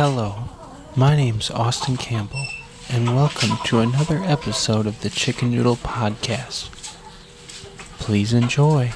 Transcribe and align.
Hello, 0.00 0.44
my 0.94 1.16
name's 1.16 1.50
Austin 1.50 1.96
Campbell, 1.96 2.46
and 2.88 3.16
welcome 3.16 3.58
to 3.64 3.80
another 3.80 4.18
episode 4.18 4.86
of 4.86 5.00
the 5.00 5.10
Chicken 5.10 5.50
Noodle 5.50 5.74
Podcast. 5.74 6.70
Please 7.98 8.32
enjoy. 8.32 8.92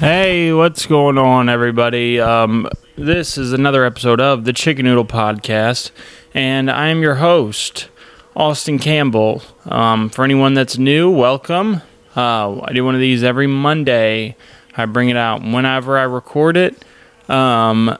Hey, 0.00 0.52
what's 0.52 0.86
going 0.86 1.18
on, 1.18 1.48
everybody? 1.48 2.18
Um, 2.18 2.68
this 2.96 3.38
is 3.38 3.52
another 3.52 3.84
episode 3.84 4.20
of 4.20 4.42
the 4.42 4.52
Chicken 4.52 4.86
Noodle 4.86 5.04
Podcast, 5.04 5.92
and 6.34 6.68
I 6.68 6.88
am 6.88 7.00
your 7.00 7.14
host, 7.14 7.90
Austin 8.36 8.78
Campbell. 8.78 9.42
Um, 9.66 10.08
for 10.08 10.24
anyone 10.24 10.54
that's 10.54 10.78
new, 10.78 11.10
welcome. 11.10 11.82
Uh, 12.16 12.60
I 12.62 12.72
do 12.72 12.84
one 12.84 12.94
of 12.94 13.00
these 13.00 13.22
every 13.22 13.46
Monday. 13.46 14.36
I 14.76 14.86
bring 14.86 15.08
it 15.08 15.16
out 15.16 15.42
whenever 15.42 15.98
I 15.98 16.02
record 16.02 16.56
it. 16.56 16.84
Um, 17.28 17.96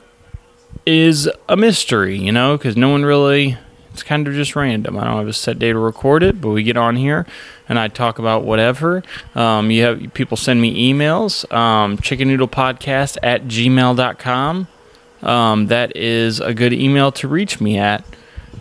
is 0.85 1.29
a 1.47 1.55
mystery, 1.55 2.17
you 2.17 2.31
know, 2.31 2.57
because 2.57 2.75
no 2.75 2.89
one 2.89 3.03
really. 3.03 3.57
It's 3.93 4.03
kind 4.03 4.25
of 4.25 4.33
just 4.33 4.55
random. 4.55 4.97
I 4.97 5.03
don't 5.03 5.17
have 5.17 5.27
a 5.27 5.33
set 5.33 5.59
day 5.59 5.73
to 5.73 5.77
record 5.77 6.23
it, 6.23 6.39
but 6.39 6.51
we 6.51 6.63
get 6.63 6.77
on 6.77 6.95
here 6.95 7.27
and 7.71 7.79
I 7.79 7.87
talk 7.87 8.19
about 8.19 8.43
whatever. 8.43 9.01
Um, 9.33 9.71
you 9.71 9.83
have 9.83 10.13
people 10.13 10.35
send 10.35 10.61
me 10.61 10.93
emails, 10.93 11.49
um, 11.53 11.97
chicken 11.97 12.27
noodle 12.27 12.47
podcast 12.49 13.17
at 13.23 13.45
gmail.com. 13.45 14.67
Um, 15.21 15.67
that 15.67 15.95
is 15.95 16.39
a 16.41 16.53
good 16.53 16.73
email 16.73 17.11
to 17.13 17.29
reach 17.29 17.61
me 17.61 17.77
at. 17.77 18.03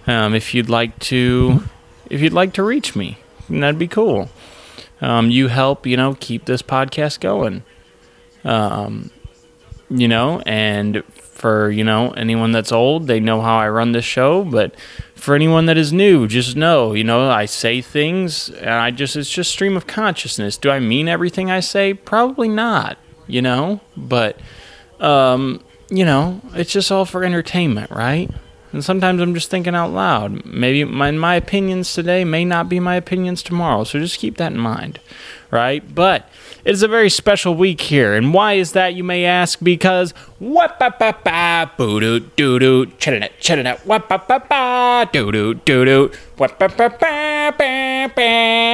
Um, 0.06 0.34
if 0.34 0.54
you'd 0.54 0.68
like 0.68 0.98
to, 1.00 1.62
if 2.08 2.20
you'd 2.20 2.32
like 2.32 2.52
to 2.54 2.62
reach 2.62 2.96
me, 2.96 3.18
that'd 3.48 3.78
be 3.78 3.88
cool. 3.88 4.28
Um, 5.00 5.30
you 5.30 5.48
help, 5.48 5.86
you 5.86 5.96
know, 5.96 6.16
keep 6.20 6.44
this 6.44 6.62
podcast 6.62 7.20
going. 7.20 7.62
Um, 8.44 9.10
you 9.88 10.08
know, 10.08 10.40
and 10.46 11.02
for 11.14 11.70
you 11.70 11.82
know 11.82 12.10
anyone 12.12 12.52
that's 12.52 12.70
old, 12.70 13.06
they 13.06 13.18
know 13.18 13.40
how 13.40 13.56
I 13.56 13.68
run 13.68 13.92
this 13.92 14.04
show. 14.04 14.44
But 14.44 14.74
for 15.14 15.34
anyone 15.34 15.66
that 15.66 15.76
is 15.76 15.92
new, 15.92 16.28
just 16.28 16.56
know, 16.56 16.92
you 16.92 17.04
know, 17.04 17.30
I 17.30 17.46
say 17.46 17.80
things, 17.80 18.50
and 18.50 18.70
I 18.70 18.90
just 18.90 19.16
it's 19.16 19.30
just 19.30 19.50
stream 19.50 19.76
of 19.76 19.86
consciousness. 19.86 20.56
Do 20.56 20.70
I 20.70 20.78
mean 20.80 21.08
everything 21.08 21.50
I 21.50 21.60
say? 21.60 21.94
Probably 21.94 22.48
not. 22.48 22.98
You 23.26 23.42
know, 23.42 23.80
but 23.96 24.38
um, 25.00 25.62
you 25.88 26.04
know, 26.04 26.40
it's 26.54 26.72
just 26.72 26.92
all 26.92 27.04
for 27.04 27.24
entertainment, 27.24 27.90
right? 27.90 28.30
And 28.72 28.84
sometimes 28.84 29.20
I'm 29.20 29.34
just 29.34 29.50
thinking 29.50 29.74
out 29.74 29.90
loud. 29.90 30.44
Maybe 30.46 30.84
my, 30.84 31.10
my 31.10 31.34
opinions 31.34 31.92
today 31.92 32.24
may 32.24 32.44
not 32.44 32.68
be 32.68 32.78
my 32.78 32.94
opinions 32.94 33.42
tomorrow. 33.42 33.82
So 33.84 33.98
just 33.98 34.18
keep 34.18 34.36
that 34.36 34.52
in 34.52 34.58
mind, 34.58 35.00
right? 35.50 35.82
But 35.92 36.28
it 36.64 36.72
is 36.72 36.82
a 36.82 36.88
very 36.88 37.10
special 37.10 37.54
week 37.54 37.80
here. 37.80 38.14
And 38.14 38.32
why 38.32 38.54
is 38.54 38.72
that, 38.72 38.94
you 38.94 39.02
may 39.02 39.24
ask? 39.24 39.58
Because 39.60 40.12
what 40.38 40.78
ba 40.78 40.94
ba 40.98 41.16
ba 41.24 41.72
boo 41.76 41.98
doo 42.00 42.20
doo 42.20 42.58
doo 42.58 42.86
chittinut 42.86 43.30
chittinut 43.40 43.84
what 43.84 44.08
ba 44.08 44.22
ba 44.26 44.38
ba 44.48 45.08
doo 45.12 45.32
doo 45.32 45.54
doo 45.54 45.84
doo 45.84 46.10
what 46.36 46.58
ba 46.58 46.68
ba 46.68 46.88
ba 46.88 47.52
ba 47.58 48.08
ba 48.14 48.70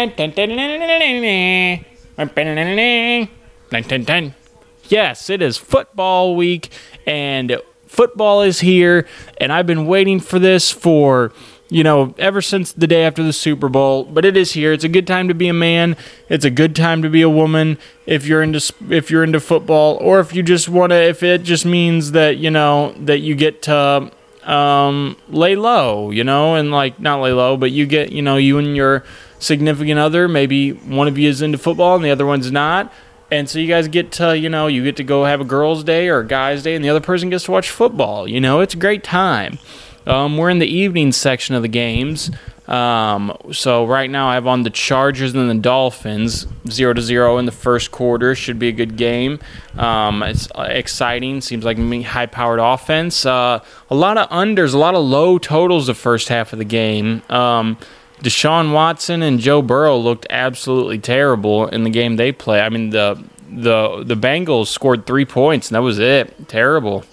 Yes, 4.88 5.28
it 5.30 5.42
is 5.42 5.56
football 5.56 6.36
week 6.36 6.70
and 7.06 7.56
football 7.86 8.42
is 8.42 8.60
here 8.60 9.06
and 9.38 9.52
I've 9.52 9.66
been 9.66 9.86
waiting 9.86 10.20
for 10.20 10.38
this 10.38 10.70
for 10.70 11.32
you 11.68 11.82
know 11.82 12.14
ever 12.18 12.40
since 12.40 12.72
the 12.72 12.86
day 12.86 13.04
after 13.04 13.22
the 13.22 13.32
Super 13.32 13.68
Bowl 13.68 14.04
but 14.04 14.24
it 14.24 14.36
is 14.36 14.52
here. 14.52 14.72
It's 14.72 14.84
a 14.84 14.88
good 14.88 15.06
time 15.06 15.28
to 15.28 15.34
be 15.34 15.48
a 15.48 15.54
man. 15.54 15.96
It's 16.28 16.44
a 16.44 16.50
good 16.50 16.76
time 16.76 17.02
to 17.02 17.08
be 17.08 17.22
a 17.22 17.30
woman 17.30 17.78
if 18.06 18.26
you're 18.26 18.42
into 18.42 18.60
if 18.90 19.10
you're 19.10 19.24
into 19.24 19.40
football 19.40 19.96
or 20.00 20.20
if 20.20 20.34
you 20.34 20.42
just 20.42 20.68
want 20.68 20.90
to 20.90 20.96
if 20.96 21.22
it 21.22 21.42
just 21.42 21.64
means 21.64 22.12
that 22.12 22.36
you 22.36 22.50
know 22.50 22.94
that 22.98 23.18
you 23.18 23.34
get 23.34 23.62
to 23.62 24.10
um, 24.46 25.16
lay 25.28 25.56
low 25.56 26.10
you 26.10 26.22
know 26.22 26.54
and 26.54 26.70
like 26.70 27.00
not 27.00 27.20
lay 27.20 27.32
low 27.32 27.56
but 27.56 27.72
you 27.72 27.84
get 27.84 28.12
you 28.12 28.22
know 28.22 28.36
you 28.36 28.58
and 28.58 28.76
your 28.76 29.04
significant 29.38 29.98
other 29.98 30.28
maybe 30.28 30.70
one 30.70 31.08
of 31.08 31.18
you 31.18 31.28
is 31.28 31.42
into 31.42 31.58
football 31.58 31.96
and 31.96 32.04
the 32.04 32.10
other 32.10 32.24
one's 32.24 32.50
not 32.52 32.92
and 33.30 33.48
so 33.48 33.58
you 33.58 33.68
guys 33.68 33.88
get 33.88 34.12
to, 34.12 34.36
you 34.38 34.48
know, 34.48 34.66
you 34.66 34.84
get 34.84 34.96
to 34.96 35.04
go 35.04 35.24
have 35.24 35.40
a 35.40 35.44
girls' 35.44 35.84
day 35.84 36.08
or 36.08 36.20
a 36.20 36.26
guys' 36.26 36.62
day, 36.62 36.74
and 36.74 36.84
the 36.84 36.88
other 36.88 37.00
person 37.00 37.30
gets 37.30 37.44
to 37.44 37.50
watch 37.50 37.70
football. 37.70 38.28
You 38.28 38.40
know, 38.40 38.60
it's 38.60 38.74
a 38.74 38.78
great 38.78 39.02
time. 39.02 39.58
Um, 40.06 40.36
we're 40.36 40.50
in 40.50 40.60
the 40.60 40.68
evening 40.68 41.12
section 41.12 41.54
of 41.54 41.62
the 41.62 41.68
games. 41.68 42.30
Um, 42.68 43.36
so 43.52 43.84
right 43.86 44.10
now 44.10 44.28
I 44.28 44.34
have 44.34 44.46
on 44.46 44.62
the 44.62 44.70
Chargers 44.70 45.34
and 45.34 45.48
the 45.48 45.54
Dolphins, 45.54 46.46
zero 46.68 46.92
to 46.94 47.02
zero 47.02 47.38
in 47.38 47.46
the 47.46 47.52
first 47.52 47.92
quarter. 47.92 48.34
Should 48.34 48.58
be 48.58 48.68
a 48.68 48.72
good 48.72 48.96
game. 48.96 49.38
Um, 49.76 50.22
it's 50.22 50.48
exciting. 50.56 51.40
Seems 51.40 51.64
like 51.64 51.78
high-powered 51.78 52.60
offense. 52.60 53.24
Uh, 53.24 53.62
a 53.88 53.94
lot 53.94 54.18
of 54.18 54.28
unders, 54.30 54.74
a 54.74 54.78
lot 54.78 54.94
of 54.94 55.04
low 55.04 55.38
totals 55.38 55.86
the 55.86 55.94
first 55.94 56.28
half 56.28 56.52
of 56.52 56.58
the 56.58 56.64
game. 56.64 57.22
Um, 57.28 57.76
Deshaun 58.20 58.72
Watson 58.72 59.22
and 59.22 59.38
Joe 59.38 59.62
Burrow 59.62 59.96
looked 59.96 60.26
absolutely 60.30 60.98
terrible 60.98 61.68
in 61.68 61.84
the 61.84 61.90
game 61.90 62.16
they 62.16 62.32
play. 62.32 62.60
I 62.60 62.68
mean 62.68 62.90
the 62.90 63.22
the 63.48 64.02
the 64.04 64.16
Bengals 64.16 64.68
scored 64.68 65.06
three 65.06 65.24
points 65.24 65.68
and 65.68 65.76
that 65.76 65.82
was 65.82 65.98
it. 65.98 66.48
Terrible. 66.48 67.04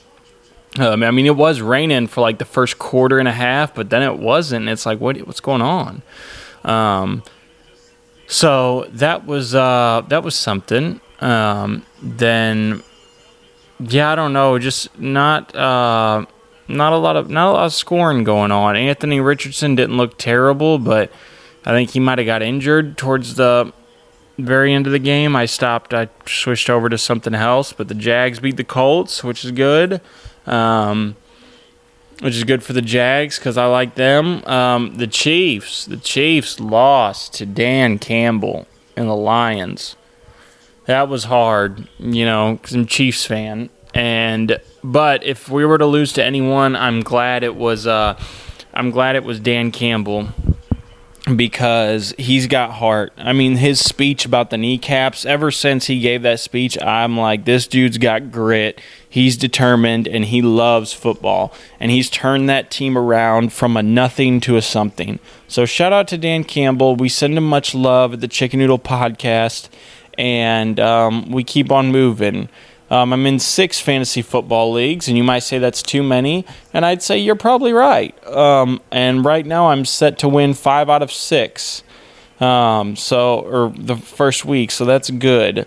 Um, 0.80 1.04
I 1.04 1.12
mean 1.12 1.26
it 1.26 1.36
was 1.36 1.62
raining 1.62 2.08
for 2.08 2.22
like 2.22 2.40
the 2.40 2.46
first 2.46 2.80
quarter 2.80 3.20
and 3.20 3.28
a 3.28 3.34
half, 3.34 3.76
but 3.76 3.90
then 3.90 4.02
it 4.02 4.18
wasn't. 4.18 4.70
It's 4.70 4.86
like 4.86 5.00
what 5.00 5.18
what's 5.28 5.42
going 5.42 5.62
on? 5.62 6.02
Um, 6.64 7.24
so 8.28 8.88
that 8.90 9.26
was 9.26 9.54
uh, 9.54 10.04
that 10.08 10.24
was 10.24 10.36
something. 10.36 11.02
Um, 11.20 11.86
then 12.02 12.82
yeah, 13.80 14.12
I 14.12 14.16
don't 14.16 14.34
know, 14.34 14.58
just 14.60 14.98
not. 15.00 15.56
Uh, 15.56 16.26
not 16.68 16.94
a 16.94 16.98
lot 16.98 17.16
of 17.16 17.30
not 17.30 17.50
a 17.50 17.54
lot 17.54 17.66
of 17.66 17.74
scoring 17.74 18.24
going 18.24 18.52
on. 18.52 18.76
Anthony 18.76 19.20
Richardson 19.20 19.76
didn't 19.76 19.98
look 19.98 20.18
terrible, 20.18 20.80
but 20.80 21.12
I 21.66 21.72
think 21.72 21.92
he 21.92 22.00
might 22.00 22.18
have 22.18 22.26
got 22.26 22.42
injured 22.42 22.98
towards 22.98 23.36
the 23.36 23.74
very 24.38 24.74
end 24.74 24.86
of 24.86 24.94
the 24.94 25.00
game. 25.00 25.36
I 25.36 25.46
stopped. 25.46 25.94
I 25.94 26.10
switched 26.26 26.70
over 26.70 26.90
to 26.90 26.98
something 26.98 27.36
else, 27.36 27.74
but 27.74 27.88
the 27.88 27.96
Jags 27.96 28.40
beat 28.40 28.58
the 28.58 28.64
Colts, 28.64 29.24
which 29.24 29.46
is 29.46 29.52
good. 29.52 30.02
Um, 30.46 31.16
which 32.22 32.36
is 32.36 32.44
good 32.44 32.64
for 32.64 32.74
the 32.74 32.82
Jags 32.82 33.38
because 33.38 33.58
I 33.58 33.66
like 33.66 33.96
them. 33.96 34.46
Um, 34.46 34.96
the 34.96 35.08
Chiefs, 35.08 35.86
the 35.86 35.98
Chiefs 35.98 36.60
lost 36.60 37.34
to 37.36 37.46
Dan 37.46 38.00
Campbell 38.00 38.68
and 38.96 39.10
the 39.10 39.16
Lions. 39.16 39.96
That 40.86 41.10
was 41.10 41.26
hard, 41.26 41.88
you 42.00 42.26
know, 42.26 42.54
because 42.54 42.76
I'm 42.76 42.86
Chiefs 42.86 43.26
fan. 43.26 43.70
And 43.94 44.58
but 44.84 45.24
if 45.24 45.50
we 45.50 45.66
were 45.66 45.78
to 45.78 45.86
lose 45.86 46.14
to 46.14 46.24
anyone, 46.24 46.76
I'm 46.76 47.02
glad 47.02 47.44
it 47.44 47.56
was. 47.56 47.88
Uh, 47.88 48.20
I'm 48.74 48.92
glad 48.92 49.16
it 49.16 49.24
was 49.24 49.40
Dan 49.40 49.72
Campbell 49.72 50.30
because 51.36 52.14
he's 52.18 52.48
got 52.48 52.72
heart. 52.72 53.14
I 53.18 53.32
mean, 53.32 53.56
his 53.56 53.80
speech 53.80 54.26
about 54.26 54.50
the 54.50 54.58
kneecaps, 54.58 55.26
ever 55.26 55.52
since 55.52 55.86
he 55.86 56.00
gave 56.00 56.24
that 56.24 56.40
speech, 56.40 56.82
I'm 56.82 57.18
like, 57.18 57.46
this 57.46 57.66
dude's 57.66 57.98
got 57.98 58.32
grit. 58.32 58.82
He's 59.08 59.38
determined 59.38 60.08
and 60.08 60.26
he 60.26 60.42
loves 60.42 60.92
football. 60.92 61.54
And 61.80 61.92
he's 61.92 62.10
turned 62.10 62.50
that 62.50 62.72
team 62.72 62.98
around 62.98 63.54
from 63.54 63.78
a 63.78 63.84
nothing 63.84 64.42
to 64.42 64.58
a 64.58 64.62
something. 64.62 65.20
So, 65.48 65.66
shout 65.66 65.94
out 65.94 66.08
to 66.10 66.18
Dan 66.18 66.44
Campbell. 66.44 66.96
We 66.96 67.10
send 67.10 67.38
him 67.38 67.48
much 67.48 67.74
love 67.74 68.14
at 68.14 68.20
the 68.20 68.28
Chicken 68.28 68.60
Noodle 68.60 68.80
Podcast. 68.80 69.70
And 70.18 70.80
um, 70.80 71.32
we 71.32 71.44
keep 71.44 71.72
on 71.72 71.92
moving. 71.92 72.50
Um, 72.94 73.12
I'm 73.12 73.26
in 73.26 73.40
six 73.40 73.80
fantasy 73.80 74.22
football 74.22 74.72
leagues, 74.72 75.08
and 75.08 75.18
you 75.18 75.24
might 75.24 75.40
say 75.40 75.58
that's 75.58 75.82
too 75.82 76.04
many, 76.04 76.46
and 76.76 76.86
I'd 76.86 77.02
say 77.02 77.18
you're 77.18 77.34
probably 77.36 77.74
right. 77.74 78.16
Um, 78.28 78.82
and 78.92 79.26
right 79.26 79.48
now, 79.48 79.70
I'm 79.70 79.84
set 79.84 80.20
to 80.20 80.30
win 80.30 80.54
five 80.54 80.92
out 80.92 81.02
of 81.02 81.12
six. 81.12 81.82
Um, 82.40 82.96
so, 82.96 83.40
or 83.40 83.74
the 83.76 83.96
first 83.96 84.46
week, 84.46 84.70
so 84.70 84.86
that's 84.86 85.10
good. 85.10 85.66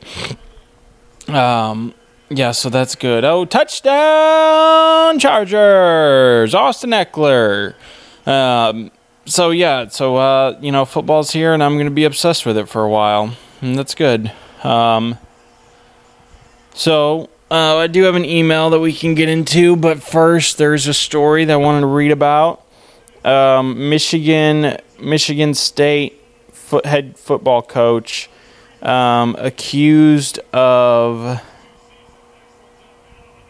Um, 1.26 1.94
yeah, 2.28 2.52
so 2.52 2.70
that's 2.70 2.94
good. 2.94 3.25
Oh, 3.25 3.44
touchdown 3.44 5.19
Chargers! 5.19 6.55
Austin 6.55 6.90
Ekeler. 6.90 7.75
Um, 8.25 8.93
so 9.25 9.50
yeah, 9.50 9.88
so 9.88 10.14
uh, 10.14 10.56
you 10.61 10.70
know, 10.70 10.84
football's 10.84 11.32
here, 11.32 11.52
and 11.52 11.61
I'm 11.61 11.75
going 11.75 11.87
to 11.87 11.90
be 11.90 12.05
obsessed 12.05 12.46
with 12.46 12.56
it 12.56 12.69
for 12.69 12.84
a 12.84 12.88
while, 12.88 13.34
and 13.61 13.76
that's 13.76 13.96
good. 13.96 14.31
Um, 14.62 15.19
so 16.76 17.31
uh, 17.50 17.78
I 17.78 17.87
do 17.87 18.02
have 18.05 18.14
an 18.14 18.25
email 18.25 18.70
that 18.70 18.81
we 18.81 18.93
can 18.93 19.14
get 19.14 19.28
into, 19.28 19.75
but 19.76 20.02
first 20.02 20.58
there's 20.58 20.87
a 20.87 20.94
story 20.94 21.46
that 21.46 21.52
I 21.52 21.56
wanted 21.56 21.81
to 21.81 21.87
read 21.87 22.12
about. 22.12 22.64
Um, 23.25 23.88
Michigan, 23.88 24.76
Michigan 25.00 25.55
State 25.55 26.23
foot, 26.52 26.87
head 26.87 27.19
football 27.19 27.62
coach 27.62 28.31
um, 28.82 29.34
accused 29.38 30.38
of 30.52 31.40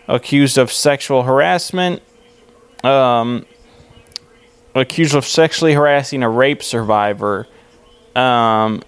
accused 0.09 0.57
of 0.57 0.73
sexual 0.73 1.25
harassment. 1.25 2.03
Um, 2.85 3.45
accused 4.75 5.15
of 5.15 5.25
sexually 5.25 5.73
harassing 5.73 6.23
a 6.23 6.31
rape 6.31 6.63
survivor 6.63 7.49
Um, 8.15 8.83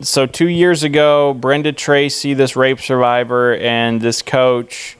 so 0.00 0.26
two 0.26 0.48
years 0.48 0.82
ago, 0.82 1.34
Brenda 1.34 1.72
Tracy, 1.72 2.34
this 2.34 2.56
rape 2.56 2.80
survivor, 2.80 3.56
and 3.56 4.00
this 4.00 4.22
coach, 4.22 4.96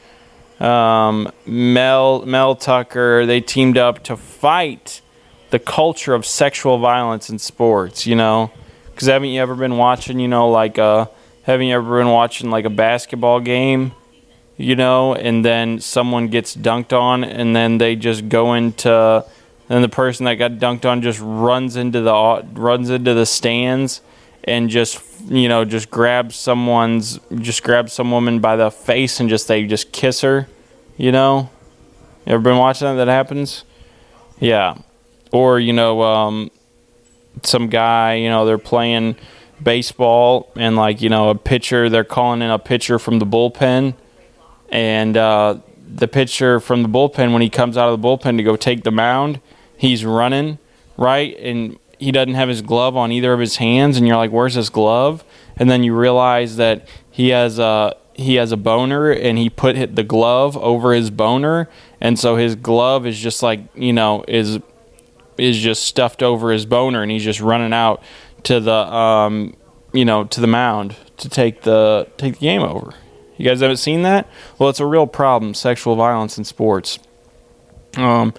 um, 0.59 1.31
Mel 1.45 2.25
Mel 2.25 2.55
Tucker, 2.55 3.27
they 3.27 3.41
teamed 3.41 3.77
up 3.77 4.03
to 4.05 4.17
fight 4.17 5.03
the 5.51 5.59
culture 5.59 6.15
of 6.15 6.25
sexual 6.25 6.79
violence 6.79 7.29
in 7.29 7.39
sports. 7.39 8.07
You 8.07 8.17
know, 8.17 8.51
because 8.91 9.09
haven't 9.09 9.29
you 9.31 9.41
ever 9.41 9.55
been 9.55 9.77
watching? 9.77 10.19
You 10.19 10.29
know, 10.29 10.49
like 10.49 10.79
uh, 10.79 11.07
haven't 11.43 11.67
you 11.67 11.75
ever 11.75 11.99
been 11.99 12.11
watching 12.11 12.51
like 12.51 12.65
a 12.65 12.71
basketball 12.71 13.41
game? 13.41 13.93
You 14.57 14.77
know, 14.77 15.15
and 15.15 15.45
then 15.45 15.81
someone 15.81 16.29
gets 16.29 16.57
dunked 16.57 16.99
on, 16.99 17.23
and 17.23 17.55
then 17.55 17.77
they 17.77 17.95
just 17.95 18.31
go 18.31 18.55
into, 18.55 19.23
then 19.69 19.83
the 19.83 19.89
person 19.91 20.25
that 20.25 20.37
got 20.37 20.53
dunked 20.53 20.87
on 20.87 21.03
just 21.03 21.21
runs 21.21 21.77
into 21.77 22.01
the 22.01 22.47
runs 22.55 22.89
into 22.89 23.13
the 23.13 23.27
stands 23.27 24.01
and 24.47 24.71
just 24.71 25.03
you 25.29 25.49
know 25.49 25.65
just 25.65 25.91
grab 25.91 26.33
someone's 26.33 27.19
just 27.37 27.63
grab 27.63 27.91
some 27.91 28.11
woman 28.11 28.41
by 28.41 28.57
the 28.57 28.71
face 28.71 29.21
and 29.21 29.29
just 29.29 29.49
they 29.49 29.65
just 29.65 29.93
kiss 29.93 30.21
her 30.21 30.49
you 30.97 31.13
know? 31.13 31.51
You 32.25 32.33
ever 32.33 32.43
been 32.43 32.57
watching 32.57 32.87
that 32.87 33.05
that 33.05 33.09
happens? 33.09 33.65
Yeah. 34.41 34.79
Or 35.33 35.61
you 35.61 35.73
know 35.73 36.03
um, 36.03 36.51
some 37.43 37.69
guy 37.69 38.15
you 38.15 38.29
know 38.29 38.47
they're 38.47 38.59
playing 38.59 39.17
baseball 39.63 40.51
and 40.57 40.77
like 40.77 41.01
you 41.01 41.09
know 41.09 41.31
a 41.31 41.35
pitcher 41.35 41.89
they're 41.89 42.05
calling 42.05 42.43
in 42.43 42.51
a 42.51 42.59
pitcher 42.59 42.99
from 42.99 43.19
the 43.19 43.27
bullpen 43.27 43.95
and 44.69 45.17
uh, 45.17 45.59
the 45.87 46.09
pitcher 46.09 46.61
from 46.61 46.83
the 46.83 46.89
bullpen 46.89 47.33
when 47.33 47.43
he 47.43 47.51
comes 47.51 47.77
out 47.77 47.89
of 47.89 48.01
the 48.01 48.07
bullpen 48.07 48.37
to 48.37 48.43
go 48.43 48.57
take 48.57 48.85
the 48.85 48.91
mound 48.91 49.41
he's 49.77 50.05
running 50.05 50.59
right? 50.97 51.37
And 51.39 51.79
he 51.99 52.13
doesn't 52.13 52.35
have 52.35 52.49
his 52.49 52.63
glove 52.63 52.97
on 52.97 53.13
either 53.13 53.33
of 53.33 53.41
his 53.41 53.57
hands, 53.57 53.97
and 53.97 54.07
you're 54.07 54.17
like, 54.17 54.31
"Where's 54.31 54.55
his 54.55 54.71
glove?" 54.71 55.25
And 55.57 55.71
then 55.71 55.83
you 55.83 55.95
realize 55.95 56.57
that 56.57 56.87
he 57.11 57.31
has 57.31 57.59
a 57.59 57.95
he 58.15 58.37
has 58.37 58.53
a 58.53 58.57
boner, 58.57 59.11
and 59.11 59.39
he 59.39 59.51
put 59.51 59.95
the 59.95 60.03
glove 60.03 60.57
over 60.57 60.93
his 60.93 61.11
boner, 61.11 61.69
and 62.01 62.19
so 62.19 62.37
his 62.37 62.55
glove 62.55 63.07
is 63.07 63.19
just 63.19 63.43
like 63.43 63.61
you 63.75 63.93
know 63.93 64.25
is 64.29 64.59
is 65.39 65.59
just 65.59 65.85
stuffed 65.85 66.23
over 66.23 66.53
his 66.53 66.67
boner, 66.67 67.03
and 67.03 67.11
he's 67.11 67.25
just 67.25 67.41
running 67.41 67.73
out 67.73 68.03
to 68.45 68.61
the 68.61 68.73
um 68.73 69.55
you 69.93 70.05
know 70.05 70.25
to 70.25 70.41
the 70.41 70.47
mound 70.47 70.97
to 71.17 71.29
take 71.29 71.63
the 71.63 72.09
take 72.17 72.35
the 72.35 72.41
game 72.41 72.63
over. 72.63 72.93
You 73.37 73.45
guys 73.47 73.61
haven't 73.61 73.77
seen 73.79 74.03
that? 74.03 74.29
Well, 74.59 74.71
it's 74.71 74.81
a 74.81 74.87
real 74.87 75.07
problem, 75.07 75.53
sexual 75.53 75.95
violence 75.95 76.39
in 76.39 76.45
sports. 76.45 76.99
Um, 77.97 78.33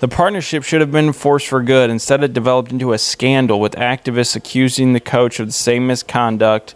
the 0.00 0.08
partnership 0.08 0.64
should 0.64 0.80
have 0.80 0.92
been 0.92 1.12
forced 1.12 1.46
for 1.46 1.62
good. 1.62 1.90
Instead, 1.90 2.22
it 2.22 2.32
developed 2.32 2.72
into 2.72 2.92
a 2.92 2.98
scandal 2.98 3.60
with 3.60 3.72
activists 3.72 4.36
accusing 4.36 4.92
the 4.92 5.00
coach 5.00 5.40
of 5.40 5.46
the 5.46 5.52
same 5.52 5.86
misconduct 5.86 6.74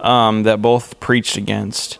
um, 0.00 0.42
that 0.44 0.62
both 0.62 0.98
preached 1.00 1.36
against. 1.36 1.98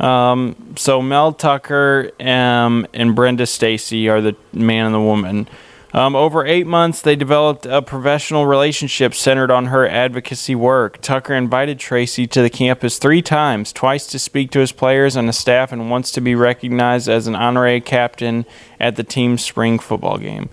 Um, 0.00 0.74
so 0.76 1.00
Mel 1.00 1.32
Tucker 1.32 2.10
um, 2.20 2.86
and 2.92 3.14
Brenda 3.14 3.46
Tracy 3.46 4.08
are 4.08 4.20
the 4.20 4.36
man 4.52 4.86
and 4.86 4.94
the 4.94 5.00
woman. 5.00 5.48
Um, 5.94 6.16
over 6.16 6.44
eight 6.44 6.66
months, 6.66 7.00
they 7.00 7.14
developed 7.14 7.66
a 7.66 7.80
professional 7.80 8.46
relationship 8.46 9.14
centered 9.14 9.52
on 9.52 9.66
her 9.66 9.88
advocacy 9.88 10.56
work. 10.56 11.00
Tucker 11.00 11.34
invited 11.34 11.78
Tracy 11.78 12.26
to 12.26 12.42
the 12.42 12.50
campus 12.50 12.98
three 12.98 13.22
times, 13.22 13.72
twice 13.72 14.08
to 14.08 14.18
speak 14.18 14.50
to 14.50 14.58
his 14.58 14.72
players 14.72 15.14
and 15.14 15.28
the 15.28 15.32
staff, 15.32 15.70
and 15.70 15.88
once 15.88 16.10
to 16.10 16.20
be 16.20 16.34
recognized 16.34 17.08
as 17.08 17.28
an 17.28 17.36
honorary 17.36 17.80
captain 17.80 18.44
at 18.80 18.96
the 18.96 19.04
team's 19.04 19.44
spring 19.44 19.78
football 19.78 20.18
game. 20.18 20.50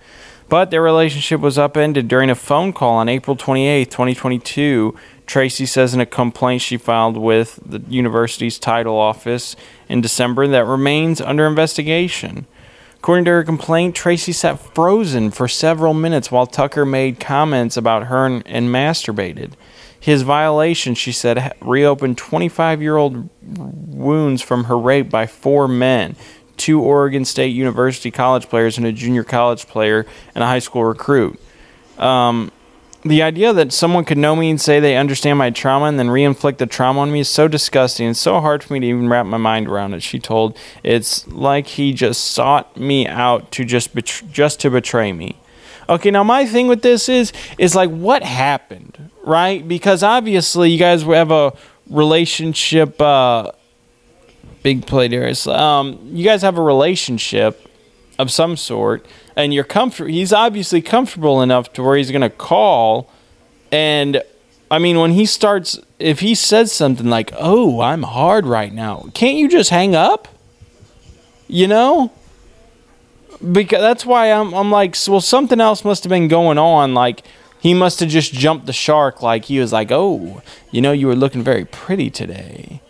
But 0.47 0.69
their 0.69 0.83
relationship 0.83 1.41
was 1.41 1.57
upended 1.57 2.07
during 2.07 2.29
a 2.29 2.35
phone 2.35 2.71
call 2.71 2.97
on 2.97 3.09
April 3.09 3.35
28, 3.35 3.89
2022. 3.89 4.95
Tracy 5.25 5.65
says 5.65 5.95
in 5.95 6.01
a 6.01 6.05
complaint 6.05 6.61
she 6.61 6.77
filed 6.77 7.17
with 7.17 7.59
the 7.65 7.79
university's 7.89 8.59
title 8.59 8.95
office 8.95 9.55
in 9.89 10.01
December 10.01 10.45
that 10.45 10.65
remains 10.67 11.19
under 11.19 11.47
investigation. 11.47 12.45
According 13.01 13.25
to 13.25 13.31
her 13.31 13.43
complaint, 13.43 13.95
Tracy 13.95 14.31
sat 14.31 14.59
frozen 14.75 15.31
for 15.31 15.47
several 15.47 15.95
minutes 15.95 16.29
while 16.29 16.45
Tucker 16.45 16.85
made 16.85 17.19
comments 17.19 17.75
about 17.75 18.03
her 18.03 18.27
and, 18.27 18.43
and 18.45 18.69
masturbated. 18.69 19.53
His 19.99 20.21
violation, 20.21 20.93
she 20.93 21.11
said, 21.11 21.51
reopened 21.61 22.19
25 22.19 22.79
year 22.79 22.97
old 22.97 23.27
wounds 23.41 24.43
from 24.43 24.65
her 24.65 24.77
rape 24.77 25.09
by 25.09 25.25
four 25.25 25.67
men 25.67 26.15
two 26.57 26.79
Oregon 26.79 27.25
State 27.25 27.55
University 27.55 28.11
college 28.11 28.47
players 28.47 28.77
and 28.77 28.85
a 28.85 28.91
junior 28.91 29.23
college 29.23 29.65
player 29.65 30.05
and 30.35 30.43
a 30.43 30.47
high 30.47 30.59
school 30.59 30.83
recruit. 30.85 31.41
Um, 31.97 32.51
the 33.03 33.21
idea 33.21 33.51
that 33.53 33.73
someone 33.73 34.05
could 34.05 34.17
know 34.17 34.35
me 34.35 34.49
and 34.49 34.61
say 34.61 34.79
they 34.79 34.95
understand 34.95 35.39
my 35.39 35.49
trauma 35.49 35.85
and 35.85 35.97
then 35.97 36.09
re-inflict 36.09 36.59
the 36.59 36.67
trauma 36.67 36.99
on 36.99 37.11
me 37.11 37.21
is 37.21 37.29
so 37.29 37.47
disgusting 37.47 38.05
and 38.05 38.15
so 38.15 38.39
hard 38.39 38.63
for 38.63 38.73
me 38.73 38.79
to 38.79 38.85
even 38.85 39.09
wrap 39.09 39.25
my 39.25 39.37
mind 39.37 39.67
around 39.67 39.93
it 39.93 40.03
she 40.03 40.19
told. 40.19 40.57
It's 40.83 41.27
like 41.27 41.67
he 41.67 41.93
just 41.93 42.23
sought 42.23 42.77
me 42.77 43.07
out 43.07 43.51
to 43.53 43.65
just 43.65 43.95
just 44.31 44.59
to 44.61 44.69
betray 44.69 45.13
me. 45.13 45.35
Okay 45.89 46.11
now 46.11 46.23
my 46.23 46.45
thing 46.45 46.67
with 46.67 46.81
this 46.83 47.09
is 47.09 47.33
is 47.57 47.75
like 47.75 47.89
what 47.89 48.23
happened 48.23 49.09
right? 49.23 49.67
Because 49.67 50.03
obviously 50.03 50.71
you 50.71 50.79
guys 50.79 51.03
have 51.03 51.31
a 51.31 51.53
relationship 51.89 52.99
uh 53.01 53.51
big 54.63 54.85
play 54.85 55.07
Darius. 55.07 55.47
Um, 55.47 55.99
you 56.11 56.23
guys 56.23 56.41
have 56.43 56.57
a 56.57 56.61
relationship 56.61 57.67
of 58.19 58.31
some 58.31 58.55
sort 58.55 59.05
and 59.35 59.53
you're 59.53 59.63
comfortable. 59.63 60.11
He's 60.11 60.33
obviously 60.33 60.81
comfortable 60.81 61.41
enough 61.41 61.71
to 61.73 61.83
where 61.83 61.97
he's 61.97 62.11
going 62.11 62.21
to 62.21 62.29
call. 62.29 63.09
And 63.71 64.21
I 64.69 64.79
mean, 64.79 64.99
when 64.99 65.11
he 65.11 65.25
starts, 65.25 65.79
if 65.99 66.19
he 66.19 66.35
says 66.35 66.71
something 66.71 67.09
like, 67.09 67.31
"Oh, 67.37 67.81
I'm 67.81 68.03
hard 68.03 68.45
right 68.45 68.73
now," 68.73 69.05
can't 69.13 69.37
you 69.37 69.49
just 69.49 69.69
hang 69.69 69.95
up? 69.95 70.27
You 71.47 71.67
know, 71.67 72.11
because 73.51 73.81
that's 73.81 74.05
why 74.05 74.31
I'm. 74.31 74.53
I'm 74.53 74.71
like, 74.71 74.95
well, 75.07 75.21
something 75.21 75.59
else 75.59 75.83
must 75.83 76.03
have 76.03 76.09
been 76.09 76.27
going 76.27 76.57
on. 76.57 76.93
Like 76.93 77.23
he 77.59 77.73
must 77.73 77.99
have 77.99 78.09
just 78.09 78.33
jumped 78.33 78.65
the 78.65 78.73
shark. 78.73 79.21
Like 79.21 79.45
he 79.45 79.59
was 79.59 79.73
like, 79.73 79.91
"Oh, 79.91 80.41
you 80.71 80.81
know, 80.81 80.91
you 80.91 81.07
were 81.07 81.15
looking 81.15 81.43
very 81.43 81.65
pretty 81.65 82.09
today," 82.09 82.81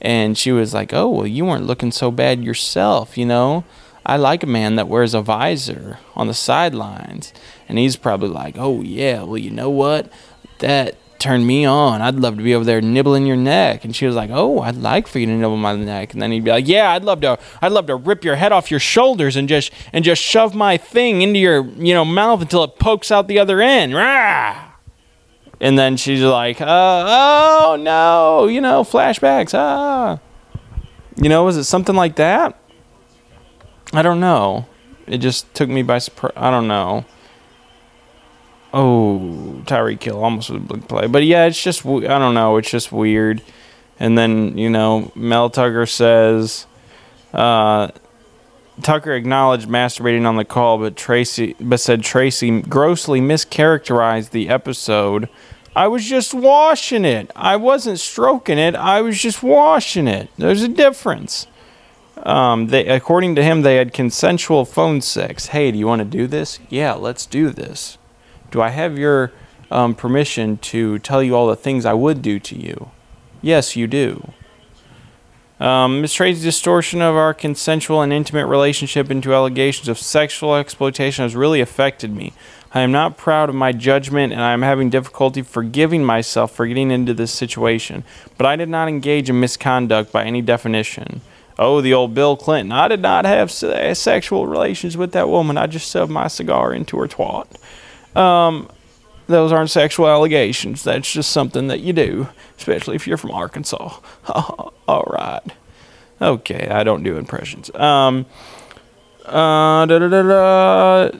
and 0.00 0.36
she 0.36 0.52
was 0.52 0.74
like, 0.74 0.92
"Oh, 0.92 1.08
well, 1.08 1.26
you 1.26 1.44
weren't 1.44 1.66
looking 1.66 1.92
so 1.92 2.10
bad 2.10 2.44
yourself," 2.44 3.16
you 3.16 3.26
know. 3.26 3.64
I 4.04 4.16
like 4.16 4.42
a 4.42 4.46
man 4.46 4.76
that 4.76 4.88
wears 4.88 5.14
a 5.14 5.22
visor 5.22 5.98
on 6.14 6.26
the 6.26 6.34
sidelines. 6.34 7.32
And 7.68 7.78
he's 7.78 7.96
probably 7.96 8.28
like, 8.28 8.56
oh, 8.58 8.82
yeah, 8.82 9.22
well, 9.22 9.38
you 9.38 9.50
know 9.50 9.70
what? 9.70 10.10
That 10.58 10.96
turned 11.20 11.46
me 11.46 11.64
on. 11.64 12.00
I'd 12.00 12.16
love 12.16 12.36
to 12.38 12.42
be 12.42 12.54
over 12.54 12.64
there 12.64 12.80
nibbling 12.80 13.26
your 13.26 13.36
neck. 13.36 13.84
And 13.84 13.94
she 13.94 14.06
was 14.06 14.16
like, 14.16 14.30
oh, 14.32 14.60
I'd 14.60 14.76
like 14.76 15.06
for 15.06 15.18
you 15.18 15.26
to 15.26 15.32
nibble 15.32 15.56
my 15.56 15.76
neck. 15.76 16.12
And 16.12 16.20
then 16.20 16.32
he'd 16.32 16.44
be 16.44 16.50
like, 16.50 16.66
yeah, 16.66 16.90
I'd 16.92 17.04
love 17.04 17.20
to, 17.20 17.38
I'd 17.60 17.72
love 17.72 17.86
to 17.86 17.96
rip 17.96 18.24
your 18.24 18.36
head 18.36 18.52
off 18.52 18.70
your 18.70 18.80
shoulders 18.80 19.36
and 19.36 19.48
just, 19.48 19.70
and 19.92 20.04
just 20.04 20.22
shove 20.22 20.54
my 20.54 20.76
thing 20.76 21.22
into 21.22 21.38
your, 21.38 21.64
you 21.64 21.94
know, 21.94 22.04
mouth 22.04 22.40
until 22.42 22.64
it 22.64 22.78
pokes 22.78 23.10
out 23.12 23.28
the 23.28 23.38
other 23.38 23.60
end. 23.60 23.94
Rah! 23.94 24.72
And 25.60 25.78
then 25.78 25.98
she's 25.98 26.22
like, 26.22 26.60
uh, 26.60 26.66
oh, 26.66 27.76
no, 27.78 28.46
you 28.46 28.62
know, 28.62 28.82
flashbacks. 28.82 29.52
Ah. 29.52 30.18
You 31.16 31.28
know, 31.28 31.44
was 31.44 31.58
it 31.58 31.64
something 31.64 31.94
like 31.94 32.16
that? 32.16 32.59
I 33.92 34.02
don't 34.02 34.20
know. 34.20 34.66
It 35.06 35.18
just 35.18 35.52
took 35.54 35.68
me 35.68 35.82
by 35.82 35.98
surprise. 35.98 36.32
I 36.36 36.50
don't 36.50 36.68
know. 36.68 37.04
Oh, 38.72 39.62
Tyreek 39.64 40.02
Hill 40.02 40.22
almost 40.22 40.50
was 40.50 40.62
a 40.62 40.64
big 40.64 40.86
play, 40.86 41.08
but 41.08 41.24
yeah, 41.24 41.46
it's 41.46 41.60
just 41.60 41.84
I 41.84 42.00
don't 42.18 42.34
know. 42.34 42.56
It's 42.56 42.70
just 42.70 42.92
weird. 42.92 43.42
And 43.98 44.16
then 44.16 44.56
you 44.56 44.70
know, 44.70 45.10
Mel 45.16 45.50
Tucker 45.50 45.86
says, 45.86 46.66
uh, 47.34 47.88
Tucker 48.82 49.12
acknowledged 49.12 49.68
masturbating 49.68 50.24
on 50.26 50.36
the 50.36 50.44
call, 50.44 50.78
but 50.78 50.96
Tracy, 50.96 51.56
but 51.60 51.80
said 51.80 52.02
Tracy 52.02 52.62
grossly 52.62 53.20
mischaracterized 53.20 54.30
the 54.30 54.48
episode. 54.48 55.28
I 55.74 55.88
was 55.88 56.04
just 56.04 56.34
washing 56.34 57.04
it. 57.04 57.30
I 57.36 57.56
wasn't 57.56 58.00
stroking 58.00 58.58
it. 58.58 58.74
I 58.74 59.00
was 59.02 59.20
just 59.20 59.42
washing 59.42 60.08
it. 60.08 60.28
There's 60.36 60.62
a 60.62 60.68
difference. 60.68 61.46
Um, 62.22 62.66
they, 62.66 62.86
according 62.86 63.34
to 63.36 63.42
him, 63.42 63.62
they 63.62 63.76
had 63.76 63.92
consensual 63.92 64.64
phone 64.64 65.00
sex. 65.00 65.46
Hey, 65.46 65.70
do 65.72 65.78
you 65.78 65.86
want 65.86 66.00
to 66.00 66.04
do 66.04 66.26
this? 66.26 66.58
Yeah, 66.68 66.92
let's 66.92 67.26
do 67.26 67.50
this. 67.50 67.98
Do 68.50 68.60
I 68.60 68.70
have 68.70 68.98
your 68.98 69.32
um, 69.70 69.94
permission 69.94 70.58
to 70.58 70.98
tell 70.98 71.22
you 71.22 71.34
all 71.34 71.46
the 71.46 71.56
things 71.56 71.86
I 71.86 71.94
would 71.94 72.20
do 72.20 72.38
to 72.38 72.56
you? 72.56 72.90
Yes, 73.40 73.74
you 73.76 73.86
do. 73.86 74.32
Um, 75.60 76.00
Ms. 76.00 76.14
Tracy's 76.14 76.42
distortion 76.42 77.02
of 77.02 77.16
our 77.16 77.34
consensual 77.34 78.00
and 78.00 78.12
intimate 78.12 78.46
relationship 78.46 79.10
into 79.10 79.34
allegations 79.34 79.88
of 79.88 79.98
sexual 79.98 80.56
exploitation 80.56 81.22
has 81.22 81.36
really 81.36 81.60
affected 81.60 82.14
me. 82.14 82.32
I 82.72 82.80
am 82.80 82.92
not 82.92 83.18
proud 83.18 83.48
of 83.48 83.54
my 83.54 83.72
judgment 83.72 84.32
and 84.32 84.40
I 84.40 84.52
am 84.52 84.62
having 84.62 84.90
difficulty 84.90 85.42
forgiving 85.42 86.04
myself 86.04 86.52
for 86.52 86.66
getting 86.66 86.90
into 86.90 87.12
this 87.12 87.32
situation, 87.32 88.04
but 88.38 88.46
I 88.46 88.56
did 88.56 88.68
not 88.68 88.88
engage 88.88 89.28
in 89.28 89.40
misconduct 89.40 90.12
by 90.12 90.24
any 90.24 90.40
definition. 90.40 91.20
Oh, 91.62 91.82
the 91.82 91.92
old 91.92 92.14
Bill 92.14 92.38
Clinton. 92.38 92.72
I 92.72 92.88
did 92.88 93.00
not 93.00 93.26
have 93.26 93.50
sexual 93.52 94.46
relations 94.46 94.96
with 94.96 95.12
that 95.12 95.28
woman. 95.28 95.58
I 95.58 95.66
just 95.66 95.92
shoved 95.92 96.10
my 96.10 96.26
cigar 96.26 96.72
into 96.72 96.98
her 96.98 97.06
twat. 97.06 97.46
Um, 98.16 98.70
those 99.26 99.52
aren't 99.52 99.68
sexual 99.68 100.08
allegations. 100.08 100.82
That's 100.82 101.12
just 101.12 101.30
something 101.30 101.68
that 101.68 101.80
you 101.80 101.92
do, 101.92 102.28
especially 102.56 102.96
if 102.96 103.06
you're 103.06 103.18
from 103.18 103.32
Arkansas. 103.32 104.00
All 104.28 105.04
right. 105.06 105.42
Okay, 106.22 106.66
I 106.68 106.82
don't 106.82 107.02
do 107.02 107.18
impressions. 107.18 107.70
Um, 107.74 108.24
uh. 109.26 111.10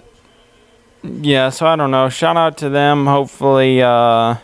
Yeah, 1.03 1.51
so 1.51 1.67
I 1.67 1.77
don't 1.77 1.91
know. 1.91 2.09
Shout 2.09 2.39
out 2.39 2.57
to 2.59 2.71
them. 2.71 3.07
Hopefully, 3.07 3.83
uh, 3.83 4.37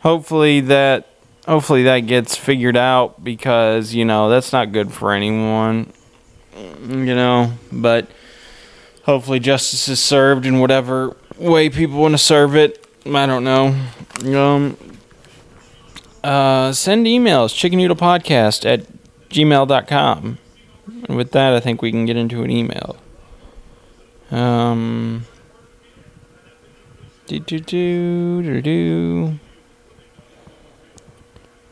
hopefully 0.00 0.60
that, 0.60 1.08
hopefully 1.46 1.84
that 1.84 2.00
gets 2.00 2.36
figured 2.36 2.76
out 2.76 3.22
because 3.22 3.94
you 3.94 4.04
know 4.04 4.28
that's 4.28 4.52
not 4.52 4.72
good 4.72 4.92
for 4.92 5.12
anyone. 5.12 5.92
You 6.54 7.14
know, 7.14 7.52
but 7.72 8.08
hopefully 9.04 9.40
justice 9.40 9.88
is 9.88 10.00
served 10.00 10.46
in 10.46 10.58
whatever 10.58 11.16
way 11.38 11.70
people 11.70 11.98
want 12.00 12.12
to 12.12 12.18
serve 12.18 12.56
it. 12.56 12.86
I 13.06 13.26
don't 13.26 13.44
know. 13.44 13.74
Um, 14.24 14.76
uh, 16.22 16.72
send 16.72 17.06
emails, 17.06 17.54
chickennoodlepodcast 17.54 18.66
at 18.66 18.86
gmail.com. 19.30 20.38
And 21.08 21.16
with 21.16 21.32
that, 21.32 21.54
I 21.54 21.60
think 21.60 21.82
we 21.82 21.90
can 21.90 22.04
get 22.04 22.16
into 22.16 22.42
an 22.42 22.50
email. 22.50 22.96
Um, 24.30 25.24
do 27.26 27.38
do 27.38 27.58
do 27.58 28.42
do 28.42 28.62
do. 28.62 29.38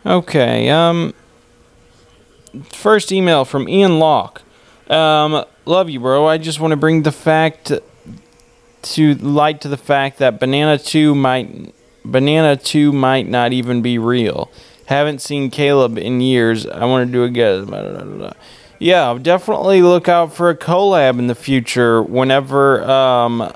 Okay. 0.05 0.69
Um, 0.71 1.14
first 2.73 3.12
email 3.12 3.45
from 3.45 3.69
Ian 3.69 3.99
Locke. 3.99 4.43
Um, 4.88 5.45
love 5.64 5.90
you, 5.90 6.00
bro. 6.00 6.26
I 6.26 6.38
just 6.38 6.61
want 6.61 6.73
to 6.73 6.76
bring 6.76 7.02
the 7.02 7.12
fact 7.12 7.73
to 8.81 9.14
light 9.17 9.61
to 9.62 9.69
the 9.69 9.76
fact 9.76 10.19
that 10.19 10.40
Banana 10.40 10.78
Two 10.78 11.14
might 11.14 11.75
Banana 12.11 12.57
2 12.57 12.93
might 12.93 13.28
not 13.28 13.52
even 13.52 13.83
be 13.83 13.99
real. 13.99 14.50
Haven't 14.87 15.21
seen 15.21 15.50
Caleb 15.50 15.99
in 15.99 16.21
years. 16.21 16.67
I 16.67 16.87
want 16.87 17.07
to 17.07 17.12
do 17.12 17.25
a 17.25 17.28
guess. 17.28 17.69
Yeah, 18.78 19.19
definitely 19.21 19.83
look 19.83 20.09
out 20.09 20.33
for 20.33 20.49
a 20.50 20.57
collab 20.57 21.19
in 21.19 21.26
the 21.26 21.35
future 21.35 22.02
whenever 22.02 22.88
um 22.88 23.52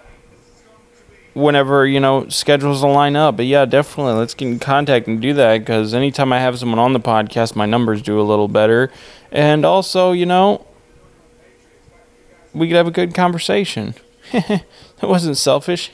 whenever, 1.34 1.86
you 1.86 2.00
know, 2.00 2.28
schedules 2.28 2.82
will 2.82 2.92
line 2.92 3.16
up. 3.16 3.36
But 3.36 3.46
yeah, 3.46 3.64
definitely 3.64 4.14
let's 4.14 4.34
get 4.34 4.48
in 4.48 4.58
contact 4.58 5.06
and 5.06 5.20
do 5.20 5.32
that 5.34 5.58
because 5.58 5.94
anytime 5.94 6.32
I 6.32 6.40
have 6.40 6.58
someone 6.58 6.78
on 6.78 6.92
the 6.92 7.00
podcast, 7.00 7.56
my 7.56 7.66
numbers 7.66 8.02
do 8.02 8.20
a 8.20 8.22
little 8.22 8.48
better. 8.48 8.90
And 9.30 9.64
also, 9.64 10.12
you 10.12 10.26
know, 10.26 10.66
we 12.52 12.68
could 12.68 12.76
have 12.76 12.86
a 12.86 12.92
good 12.92 13.14
conversation. 13.14 13.94
that 14.32 14.64
wasn't 15.02 15.36
selfish. 15.36 15.90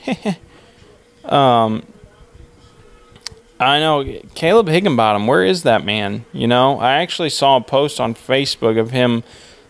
um 1.25 1.83
I 3.59 3.79
know 3.79 4.21
Caleb 4.35 4.69
Higginbottom. 4.69 5.27
Where 5.27 5.43
is 5.43 5.63
that 5.63 5.83
man? 5.83 6.23
You 6.31 6.47
know, 6.47 6.79
I 6.79 6.93
actually 7.01 7.29
saw 7.29 7.57
a 7.57 7.61
post 7.61 7.99
on 7.99 8.15
Facebook 8.15 8.79
of 8.79 8.91
him 8.91 9.23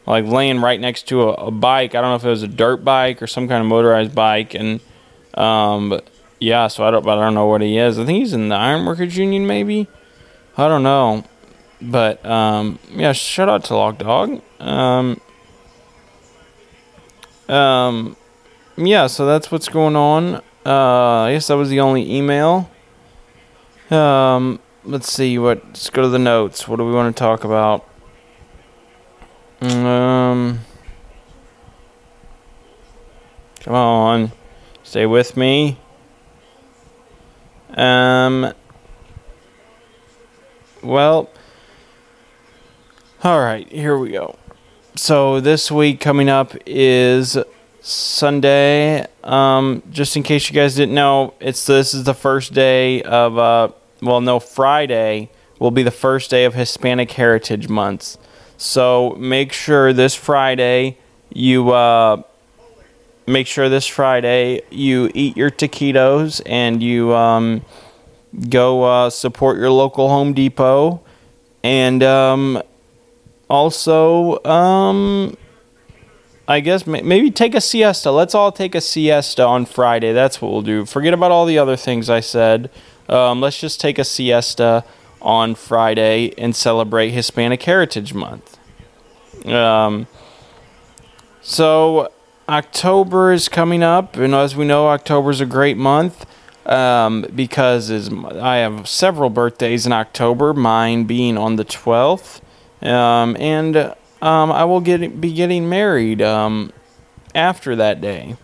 like 0.05 0.25
laying 0.25 0.59
right 0.59 0.79
next 0.79 1.07
to 1.07 1.23
a, 1.23 1.47
a 1.47 1.51
bike. 1.51 1.95
I 1.95 2.01
don't 2.01 2.11
know 2.11 2.15
if 2.15 2.23
it 2.23 2.29
was 2.29 2.43
a 2.43 2.47
dirt 2.47 2.83
bike 2.83 3.21
or 3.21 3.27
some 3.27 3.47
kind 3.47 3.61
of 3.61 3.67
motorized 3.67 4.13
bike, 4.13 4.53
and 4.53 4.79
um, 5.35 5.89
but 5.89 6.09
yeah. 6.39 6.67
So 6.67 6.85
I 6.85 6.91
don't, 6.91 7.05
but 7.05 7.17
I 7.17 7.25
don't 7.25 7.33
know 7.33 7.47
what 7.47 7.61
he 7.61 7.77
is. 7.77 7.99
I 7.99 8.05
think 8.05 8.19
he's 8.19 8.33
in 8.33 8.49
the 8.49 8.55
Ironworkers 8.55 9.17
Union, 9.17 9.47
maybe. 9.47 9.87
I 10.57 10.67
don't 10.67 10.83
know, 10.83 11.23
but 11.81 12.25
um, 12.25 12.79
yeah. 12.91 13.11
Shout 13.11 13.49
out 13.49 13.63
to 13.65 13.75
Log 13.75 13.97
Dog. 13.97 14.41
Um, 14.59 15.21
um, 17.47 18.17
yeah. 18.77 19.07
So 19.07 19.25
that's 19.25 19.51
what's 19.51 19.69
going 19.69 19.95
on. 19.95 20.41
Uh, 20.65 21.23
I 21.23 21.33
guess 21.33 21.47
that 21.47 21.55
was 21.55 21.69
the 21.69 21.79
only 21.79 22.15
email. 22.15 22.69
Um, 23.89 24.59
let's 24.83 25.11
see 25.11 25.37
what. 25.39 25.65
Let's 25.65 25.89
go 25.89 26.01
to 26.03 26.09
the 26.09 26.19
notes. 26.19 26.67
What 26.67 26.77
do 26.77 26.85
we 26.85 26.91
want 26.91 27.15
to 27.15 27.19
talk 27.19 27.43
about? 27.43 27.85
Um, 29.61 30.61
come 33.59 33.73
on, 33.73 34.31
stay 34.89 35.05
with 35.05 35.37
me. 35.37 35.77
Um, 37.75 38.51
well, 40.81 41.29
all 43.23 43.39
right, 43.39 43.71
here 43.71 43.99
we 43.99 44.09
go. 44.09 44.35
So 44.95 45.41
this 45.41 45.71
week 45.71 45.99
coming 45.99 46.27
up 46.27 46.55
is 46.65 47.37
Sunday. 47.81 49.05
Um, 49.23 49.83
just 49.91 50.17
in 50.17 50.23
case 50.23 50.49
you 50.49 50.55
guys 50.55 50.73
didn't 50.73 50.95
know, 50.95 51.35
it's 51.39 51.67
this 51.67 51.93
is 51.93 52.05
the 52.05 52.15
first 52.15 52.53
day 52.53 53.03
of 53.03 53.37
uh, 53.37 53.69
well, 54.01 54.21
no, 54.21 54.39
Friday 54.39 55.29
will 55.59 55.69
be 55.69 55.83
the 55.83 55.91
first 55.91 56.31
day 56.31 56.45
of 56.45 56.55
Hispanic 56.55 57.11
Heritage 57.11 57.69
Month. 57.69 58.17
So 58.57 59.11
make 59.19 59.53
sure 59.53 59.93
this 59.93 60.15
Friday 60.15 60.97
you 61.31 61.69
uh, 61.69 62.23
make 63.29 63.47
sure 63.47 63.69
this 63.69 63.85
Friday 63.85 64.61
you 64.69 65.11
eat 65.13 65.37
your 65.37 65.51
taquitos 65.51 66.41
and 66.45 66.81
you 66.81 67.13
um, 67.13 67.63
go 68.49 68.83
uh, 68.83 69.09
support 69.09 69.57
your 69.57 69.71
local 69.71 70.09
Home 70.09 70.33
Depot 70.33 71.01
and 71.63 72.01
um, 72.03 72.61
also 73.49 74.43
um, 74.43 75.37
I 76.47 76.61
guess 76.61 76.87
maybe 76.87 77.29
take 77.29 77.53
a 77.53 77.61
siesta. 77.61 78.11
Let's 78.11 78.33
all 78.33 78.51
take 78.51 78.73
a 78.73 78.81
siesta 78.81 79.45
on 79.45 79.67
Friday. 79.67 80.13
That's 80.13 80.41
what 80.41 80.51
we'll 80.51 80.63
do. 80.63 80.83
Forget 80.83 81.13
about 81.13 81.29
all 81.29 81.45
the 81.45 81.59
other 81.59 81.75
things 81.75 82.09
I 82.09 82.21
said. 82.21 82.71
Um, 83.07 83.39
let's 83.39 83.59
just 83.59 83.79
take 83.79 83.99
a 83.99 84.03
siesta 84.03 84.83
on 85.21 85.53
Friday 85.53 86.33
and 86.39 86.55
celebrate 86.55 87.11
Hispanic 87.11 87.61
Heritage 87.61 88.15
Month. 88.15 88.57
Um, 89.45 90.07
so 91.41 92.11
October 92.49 93.31
is 93.31 93.47
coming 93.47 93.83
up, 93.83 94.17
and 94.17 94.33
as 94.33 94.55
we 94.55 94.65
know, 94.65 94.87
October 94.87 95.29
is 95.29 95.39
a 95.39 95.45
great 95.45 95.77
month 95.77 96.25
um, 96.65 97.25
because 97.35 98.11
I 98.11 98.57
have 98.57 98.87
several 98.87 99.29
birthdays 99.29 99.85
in 99.85 99.93
October. 99.93 100.53
Mine 100.53 101.05
being 101.05 101.37
on 101.37 101.55
the 101.55 101.63
twelfth, 101.63 102.41
um, 102.81 103.37
and 103.39 103.77
um, 104.21 104.51
I 104.51 104.65
will 104.65 104.81
get 104.81 105.21
be 105.21 105.31
getting 105.31 105.69
married 105.69 106.21
um, 106.21 106.73
after 107.33 107.75
that 107.75 108.01
day 108.01 108.35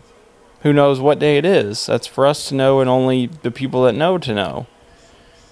who 0.65 0.73
knows 0.73 0.99
what 0.99 1.19
day 1.19 1.37
it 1.37 1.45
is? 1.45 1.85
That's 1.85 2.07
for 2.07 2.25
us 2.25 2.49
to 2.49 2.55
know, 2.55 2.79
and 2.79 2.89
only 2.89 3.27
the 3.27 3.51
people 3.51 3.83
that 3.83 3.93
know 3.93 4.17
to 4.17 4.33
know. 4.33 4.65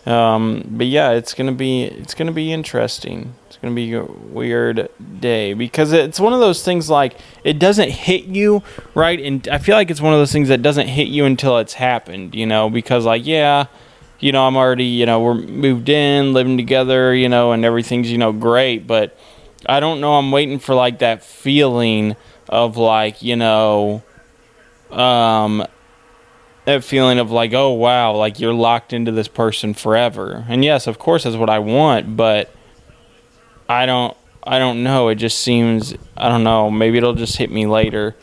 Um, 0.08 0.64
but 0.68 0.88
yeah, 0.88 1.12
it's 1.12 1.36
gonna 1.36 1.52
be 1.52 1.84
it's 1.84 2.16
gonna 2.16 2.32
be 2.32 2.52
interesting. 2.52 3.36
It's 3.64 3.70
gonna 3.70 3.76
be 3.76 3.94
a 3.94 4.04
weird 4.04 4.90
day 5.22 5.54
because 5.54 5.94
it's 5.94 6.20
one 6.20 6.34
of 6.34 6.42
those 6.42 6.66
things 6.66 6.90
like 6.90 7.16
it 7.46 7.60
doesn't 7.60 7.92
hit 7.92 8.26
you 8.26 8.62
right, 8.94 9.18
and 9.18 9.48
I 9.48 9.58
feel 9.58 9.78
like 9.78 9.90
it's 9.90 10.02
one 10.02 10.12
of 10.12 10.20
those 10.20 10.34
things 10.34 10.50
that 10.50 10.62
doesn't 10.62 10.88
hit 10.88 11.08
you 11.08 11.24
until 11.24 11.58
it's 11.60 11.76
happened. 11.76 12.36
You 12.36 12.46
know, 12.46 12.70
because 12.70 13.06
like 13.06 13.26
yeah, 13.26 13.68
you 14.20 14.34
know 14.34 14.46
I'm 14.46 14.58
already 14.58 14.84
you 14.84 15.06
know 15.06 15.22
we're 15.22 15.36
moved 15.36 15.88
in, 15.88 16.34
living 16.34 16.58
together, 16.58 17.16
you 17.16 17.30
know, 17.30 17.54
and 17.54 17.64
everything's 17.64 18.12
you 18.12 18.18
know 18.18 18.34
great, 18.34 18.86
but 18.86 19.18
I 19.66 19.80
don't 19.80 20.02
know. 20.02 20.16
I'm 20.16 20.30
waiting 20.30 20.60
for 20.60 20.76
like 20.76 21.00
that 21.00 21.24
feeling 21.24 22.18
of 22.50 22.76
like 22.76 23.22
you 23.22 23.38
know 23.38 24.04
um, 24.92 25.66
that 26.66 26.84
feeling 26.84 27.18
of 27.18 27.32
like, 27.32 27.54
oh 27.54 27.72
wow, 27.72 28.14
like 28.14 28.42
you're 28.42 28.54
locked 28.54 28.92
into 28.92 29.14
this 29.14 29.30
person 29.30 29.74
forever. 29.74 30.44
And 30.50 30.66
yes, 30.66 30.86
of 30.86 31.00
course, 31.00 31.24
that's 31.24 31.38
what 31.38 31.50
I 31.50 31.60
want, 31.60 32.18
but 32.18 32.54
I 33.68 33.86
don't, 33.86 34.16
I 34.44 34.60
don't 34.60 34.84
know. 34.84 35.10
It 35.10 35.16
just 35.16 35.40
seems, 35.40 35.96
I 36.18 36.30
don't 36.30 36.44
know. 36.44 36.70
Maybe 36.70 36.98
it'll 36.98 37.14
just 37.14 37.38
hit 37.38 37.52
me 37.52 37.66
later. 37.66 38.16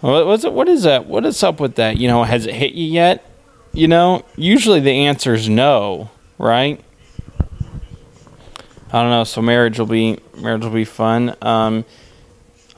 What's 0.00 0.44
it? 0.44 0.52
What 0.52 0.68
is 0.68 0.84
that? 0.84 1.06
What 1.06 1.26
is 1.26 1.42
up 1.42 1.58
with 1.58 1.74
that? 1.74 1.96
You 1.96 2.08
know, 2.08 2.22
has 2.22 2.46
it 2.46 2.54
hit 2.54 2.72
you 2.72 2.86
yet? 2.86 3.24
You 3.72 3.88
know, 3.88 4.24
usually 4.36 4.80
the 4.80 4.92
answer 5.06 5.34
is 5.34 5.48
no, 5.48 6.10
right? 6.38 6.80
I 8.92 9.02
don't 9.02 9.10
know. 9.10 9.24
So 9.24 9.42
marriage 9.42 9.78
will 9.78 9.86
be 9.86 10.18
marriage 10.36 10.64
will 10.64 10.70
be 10.70 10.84
fun. 10.84 11.34
Um, 11.42 11.84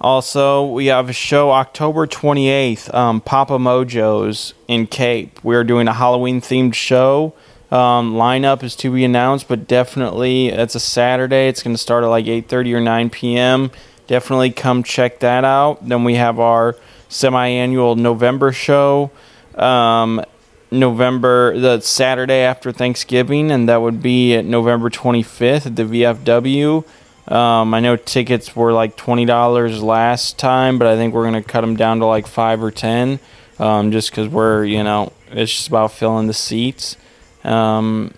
also, 0.01 0.65
we 0.65 0.87
have 0.87 1.11
a 1.11 1.13
show 1.13 1.51
October 1.51 2.07
28th, 2.07 2.93
um, 2.95 3.21
Papa 3.21 3.59
Mojo's 3.59 4.55
in 4.67 4.87
Cape. 4.87 5.39
We're 5.45 5.63
doing 5.63 5.89
a 5.89 5.93
Halloween 5.93 6.41
themed 6.41 6.73
show. 6.73 7.35
Um, 7.71 8.15
lineup 8.15 8.63
is 8.65 8.75
to 8.77 8.93
be 8.93 9.05
announced, 9.05 9.47
but 9.47 9.69
definitely 9.69 10.49
it's 10.49 10.75
a 10.75 10.81
Saturday. 10.81 11.47
It's 11.49 11.63
going 11.63 11.75
to 11.75 11.79
start 11.81 12.03
at 12.03 12.09
like 12.09 12.27
8:30 12.27 12.75
or 12.75 12.81
9 12.81 13.11
p.m. 13.11 13.71
Definitely 14.07 14.51
come 14.51 14.83
check 14.83 15.21
that 15.21 15.45
out. 15.45 15.89
Then 15.89 16.03
we 16.03 16.17
have 16.17 16.41
our 16.41 16.75
semi-annual 17.09 17.95
November 17.97 18.51
show, 18.53 19.11
um, 19.55 20.25
November 20.73 21.59
the 21.59 21.81
Saturday 21.81 22.41
after 22.41 22.73
Thanksgiving, 22.73 23.53
and 23.53 23.69
that 23.69 23.81
would 23.81 24.03
be 24.03 24.35
at 24.35 24.45
November 24.45 24.91
25th 24.91 25.67
at 25.67 25.77
the 25.77 25.85
VFW. 25.85 26.85
Um, 27.29 27.75
I 27.75 27.79
know 27.79 27.95
tickets 27.95 28.57
were 28.57 28.73
like 28.73 28.97
twenty 28.97 29.25
dollars 29.25 29.81
last 29.81 30.39
time, 30.39 30.79
but 30.79 30.89
I 30.89 30.97
think 30.97 31.15
we're 31.15 31.25
gonna 31.25 31.43
cut 31.43 31.61
them 31.61 31.77
down 31.77 32.01
to 32.01 32.07
like 32.07 32.27
five 32.27 32.63
or 32.63 32.73
ten, 32.73 33.21
um, 33.61 33.93
just 33.93 34.11
because 34.11 34.27
we're 34.27 34.65
you 34.65 34.83
know 34.83 35.13
it's 35.31 35.53
just 35.53 35.69
about 35.69 35.93
filling 35.93 36.27
the 36.27 36.35
seats. 36.35 36.97
Um, 37.45 38.13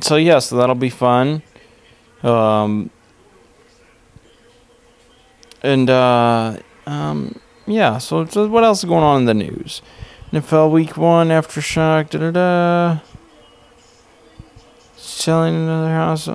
so 0.00 0.16
yeah, 0.16 0.38
so 0.38 0.56
that'll 0.56 0.74
be 0.74 0.90
fun. 0.90 1.42
Um, 2.22 2.90
and 5.62 5.90
uh, 5.90 6.58
um, 6.86 7.40
yeah, 7.66 7.98
so, 7.98 8.24
so 8.26 8.46
what 8.48 8.64
else 8.64 8.78
is 8.78 8.88
going 8.88 9.02
on 9.02 9.20
in 9.20 9.24
the 9.26 9.34
news? 9.34 9.82
NFL 10.32 10.70
Week 10.70 10.96
One 10.96 11.28
aftershock. 11.28 12.10
Da 12.10 12.18
da 12.18 12.30
da. 12.30 13.00
Selling 14.96 15.54
another 15.54 15.88
house. 15.88 16.28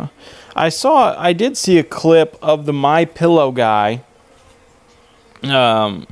I 0.56 0.70
saw. 0.70 1.16
I 1.20 1.34
did 1.34 1.58
see 1.58 1.78
a 1.78 1.84
clip 1.84 2.38
of 2.42 2.66
the 2.66 2.74
My 2.74 3.06
Pillow 3.06 3.52
guy. 3.52 4.04
Um, 5.44 6.08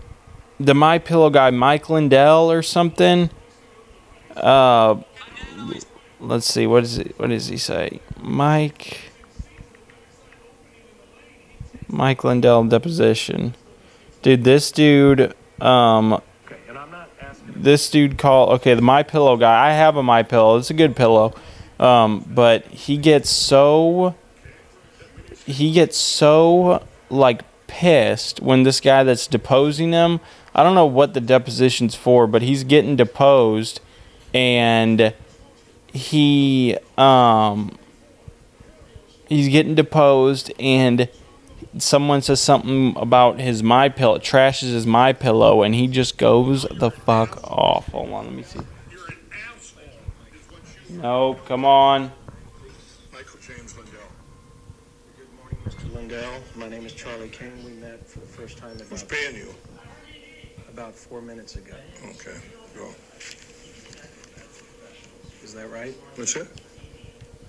the 0.59 0.73
My 0.73 0.97
Pillow 0.99 1.29
guy, 1.29 1.49
Mike 1.51 1.89
Lindell 1.89 2.51
or 2.51 2.61
something. 2.61 3.29
Uh, 4.35 5.01
let's 6.19 6.51
see. 6.51 6.67
What 6.67 6.83
is 6.83 6.97
it? 6.97 7.17
What 7.17 7.29
does 7.29 7.47
he 7.47 7.57
say? 7.57 8.01
Mike. 8.19 9.11
Mike 11.87 12.23
Lindell 12.23 12.63
deposition. 12.65 13.55
Dude, 14.21 14.43
this 14.43 14.71
dude. 14.71 15.33
Um, 15.61 16.21
this 17.61 17.89
dude 17.89 18.17
called 18.17 18.49
okay 18.49 18.73
the 18.73 18.81
my 18.81 19.03
pillow 19.03 19.35
guy 19.35 19.67
i 19.67 19.73
have 19.73 19.97
a 19.97 20.03
my 20.03 20.23
pillow 20.23 20.57
it's 20.57 20.69
a 20.69 20.73
good 20.73 20.95
pillow 20.95 21.33
um, 21.79 22.25
but 22.33 22.65
he 22.67 22.97
gets 22.97 23.29
so 23.29 24.15
he 25.45 25.71
gets 25.71 25.97
so 25.97 26.83
like 27.09 27.43
pissed 27.67 28.41
when 28.41 28.63
this 28.63 28.79
guy 28.79 29.03
that's 29.03 29.27
deposing 29.27 29.91
him 29.91 30.19
i 30.55 30.63
don't 30.63 30.75
know 30.75 30.85
what 30.85 31.13
the 31.13 31.21
deposition's 31.21 31.95
for 31.95 32.27
but 32.27 32.41
he's 32.41 32.63
getting 32.63 32.95
deposed 32.95 33.81
and 34.33 35.13
he 35.93 36.77
um 36.97 37.77
he's 39.27 39.47
getting 39.47 39.75
deposed 39.75 40.51
and 40.59 41.09
someone 41.77 42.21
says 42.21 42.41
something 42.41 42.95
about 42.97 43.39
his 43.39 43.61
my 43.61 43.89
pillow, 43.89 44.17
trashes 44.17 44.73
his 44.73 44.87
my 44.87 45.13
pillow, 45.13 45.61
and 45.63 45.75
he 45.75 45.87
just 45.87 46.17
goes 46.17 46.63
the 46.63 46.89
fuck 46.91 47.43
off. 47.43 47.87
Hold 47.89 48.11
on, 48.11 48.25
let 48.25 48.33
me 48.33 48.43
see. 48.43 48.59
No, 50.89 51.37
come 51.45 51.65
on. 51.65 52.11
Michael 53.13 53.39
James 53.39 53.77
Lindell. 53.77 53.99
Good 55.17 55.27
morning, 55.37 55.59
Mr. 55.65 55.93
Lindell. 55.95 56.43
My 56.55 56.67
name 56.67 56.85
is 56.85 56.93
Charlie 56.93 57.29
King. 57.29 57.51
We 57.63 57.71
met 57.73 58.07
for 58.07 58.19
the 58.19 58.25
first 58.25 58.57
time 58.57 58.71
Who's 58.71 59.03
about, 59.03 59.09
paying 59.09 59.35
you? 59.35 59.53
about 60.71 60.95
four 60.95 61.21
minutes 61.21 61.55
ago. 61.55 61.75
Okay, 62.09 62.37
go. 62.75 62.89
Is 65.49 65.55
that 65.55 65.71
right? 65.71 65.95
What's 66.13 66.35
it? 66.35 66.47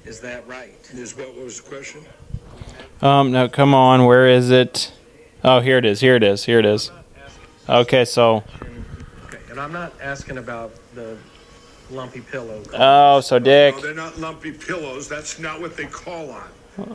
Is 0.06 0.20
that 0.20 0.48
right? 0.48 0.72
Is 0.94 1.14
what, 1.14 1.34
what 1.34 1.44
was 1.44 1.60
the 1.60 1.68
question? 1.68 2.00
Um, 3.02 3.30
no, 3.30 3.46
come 3.46 3.74
on. 3.74 4.06
Where 4.06 4.26
is 4.26 4.48
it? 4.48 4.90
Oh, 5.44 5.60
here 5.60 5.76
it 5.76 5.84
is. 5.84 6.00
Here 6.00 6.16
it 6.16 6.22
is. 6.22 6.42
Here 6.46 6.58
it 6.60 6.64
is. 6.64 6.90
Okay, 7.68 8.06
so 8.06 8.42
Okay, 9.26 9.36
and 9.50 9.60
I'm 9.60 9.70
not 9.74 9.92
asking 10.00 10.38
about 10.38 10.72
the 10.94 11.18
lumpy 11.90 12.22
pillow. 12.22 12.62
oh, 12.72 13.20
so 13.20 13.38
Dick. 13.38 13.74
No, 13.74 13.82
they're 13.82 13.92
not 13.94 14.18
lumpy 14.18 14.52
pillows. 14.52 15.06
That's 15.06 15.38
not 15.38 15.60
what 15.60 15.76
they 15.76 15.84
call 15.84 16.30
on. 16.30 16.48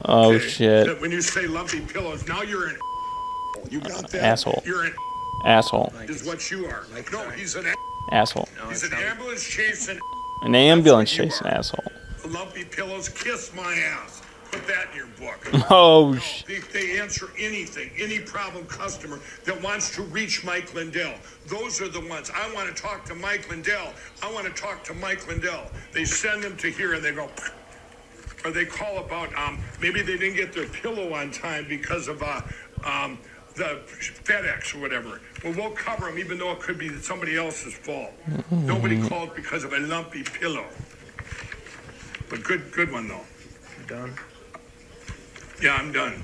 Oh 0.06 0.34
okay? 0.34 0.48
shit, 0.48 1.00
When 1.02 1.12
you 1.12 1.22
say 1.22 1.46
lumpy 1.46 1.82
pillows, 1.82 2.28
now 2.28 2.42
you're 2.42 2.70
an 2.70 2.78
You 3.70 3.80
got 3.80 4.10
that? 4.10 4.24
Asshole. 4.24 4.64
You're 4.66 4.86
an 4.86 4.94
asshole, 5.46 5.94
is 6.08 6.26
what 6.26 6.50
you 6.50 6.66
are. 6.66 6.86
Like 6.96 7.12
no, 7.12 7.30
he's 7.30 7.54
an 7.54 7.68
asshole, 8.12 8.50
No, 8.58 8.70
he's 8.70 8.82
an 8.84 8.90
not- 8.90 9.02
ambulance 9.04 9.48
chasing 9.48 9.98
an 9.98 10.02
ambulance 10.44 11.10
That's 11.16 11.20
what 11.20 11.26
you 11.26 11.32
chasing 11.32 11.48
asshole. 11.48 11.92
lumpy 12.30 12.64
pillows. 12.66 13.10
Kiss 13.10 13.54
my 13.56 13.74
ass. 13.74 14.22
Put 14.52 14.68
that 14.68 14.88
in 14.92 14.98
your 14.98 15.08
book. 15.20 15.66
Oh 15.70 16.16
sh- 16.18 16.44
They, 16.44 16.60
they 16.60 17.00
answer 17.00 17.30
anything, 17.38 17.92
any 18.00 18.20
problem 18.20 18.66
customer 18.68 19.20
that 19.44 19.62
wants 19.62 19.94
to 19.96 20.04
reach 20.04 20.46
Mike 20.46 20.74
Lindell. 20.74 21.14
Those 21.48 21.82
are 21.82 21.90
the 21.90 22.00
ones. 22.08 22.32
I 22.34 22.54
want 22.54 22.74
to 22.74 22.82
talk 22.82 23.04
to 23.06 23.16
Mike 23.16 23.50
Lindell. 23.50 23.92
I 24.24 24.32
want 24.32 24.46
to 24.46 24.54
talk 24.54 24.84
to 24.86 24.94
Mike 24.94 25.28
Lindell. 25.28 25.70
They 25.92 26.06
send 26.06 26.44
them 26.44 26.56
to 26.58 26.70
here 26.72 26.94
and 26.94 27.04
they 27.04 27.12
go, 27.12 27.30
or 28.46 28.52
they 28.52 28.66
call 28.66 29.00
about 29.00 29.34
um, 29.36 29.60
maybe 29.82 30.02
they 30.02 30.18
didn't 30.18 30.36
get 30.38 30.54
their 30.54 30.68
pillow 30.68 31.14
on 31.14 31.32
time 31.32 31.66
because 31.68 32.08
of 32.08 32.22
uh, 32.24 32.42
um, 32.86 33.18
the 33.56 33.82
FedEx 34.24 34.76
or 34.76 34.80
whatever. 34.80 35.22
Well, 35.44 35.54
we'll 35.54 35.72
cover 35.72 36.06
them 36.06 36.20
even 36.20 36.38
though 36.38 36.52
it 36.52 36.60
could 36.60 36.78
be 36.78 36.90
somebody 37.00 37.38
else's 37.38 37.74
fault. 37.74 38.12
Nobody 38.52 38.98
mm. 38.98 39.10
called 39.10 39.36
because 39.36 39.64
of 39.64 39.74
a 39.74 39.80
lumpy 39.80 40.24
pillow. 40.24 40.66
But 42.30 42.44
good, 42.44 42.72
good 42.72 42.92
one 42.92 43.08
though. 43.08 43.22
You 43.80 43.88
done? 43.88 44.14
Yeah, 45.62 45.76
I'm 45.76 45.92
done. 45.92 46.24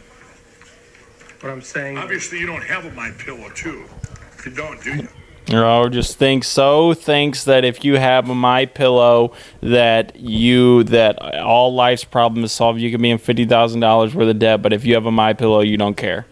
What 1.39 1.51
I'm 1.51 1.61
saying, 1.61 1.97
Obviously, 1.97 2.39
you 2.39 2.45
don't 2.45 2.63
have 2.63 2.85
a 2.85 2.91
my 2.91 3.11
pillow 3.11 3.49
too. 3.49 3.85
You 4.45 4.51
don't, 4.51 4.83
do 4.83 4.95
you? 4.95 5.07
Oh, 5.53 5.89
just 5.89 6.17
think 6.17 6.43
so 6.43 6.93
thinks 6.93 7.45
that 7.45 7.65
if 7.65 7.83
you 7.83 7.97
have 7.97 8.29
a 8.29 8.35
my 8.35 8.65
pillow 8.65 9.33
that 9.61 10.15
you 10.15 10.83
that 10.85 11.17
all 11.39 11.73
life's 11.73 12.03
problem 12.03 12.43
is 12.43 12.51
solved, 12.51 12.79
you 12.79 12.91
can 12.91 13.01
be 13.01 13.09
in 13.09 13.17
fifty 13.17 13.45
thousand 13.45 13.79
dollars 13.79 14.13
worth 14.13 14.29
of 14.29 14.39
debt. 14.39 14.61
But 14.61 14.71
if 14.71 14.85
you 14.85 14.93
have 14.93 15.05
a 15.05 15.11
my 15.11 15.33
pillow, 15.33 15.61
you 15.61 15.77
don't 15.77 15.97
care. 15.97 16.25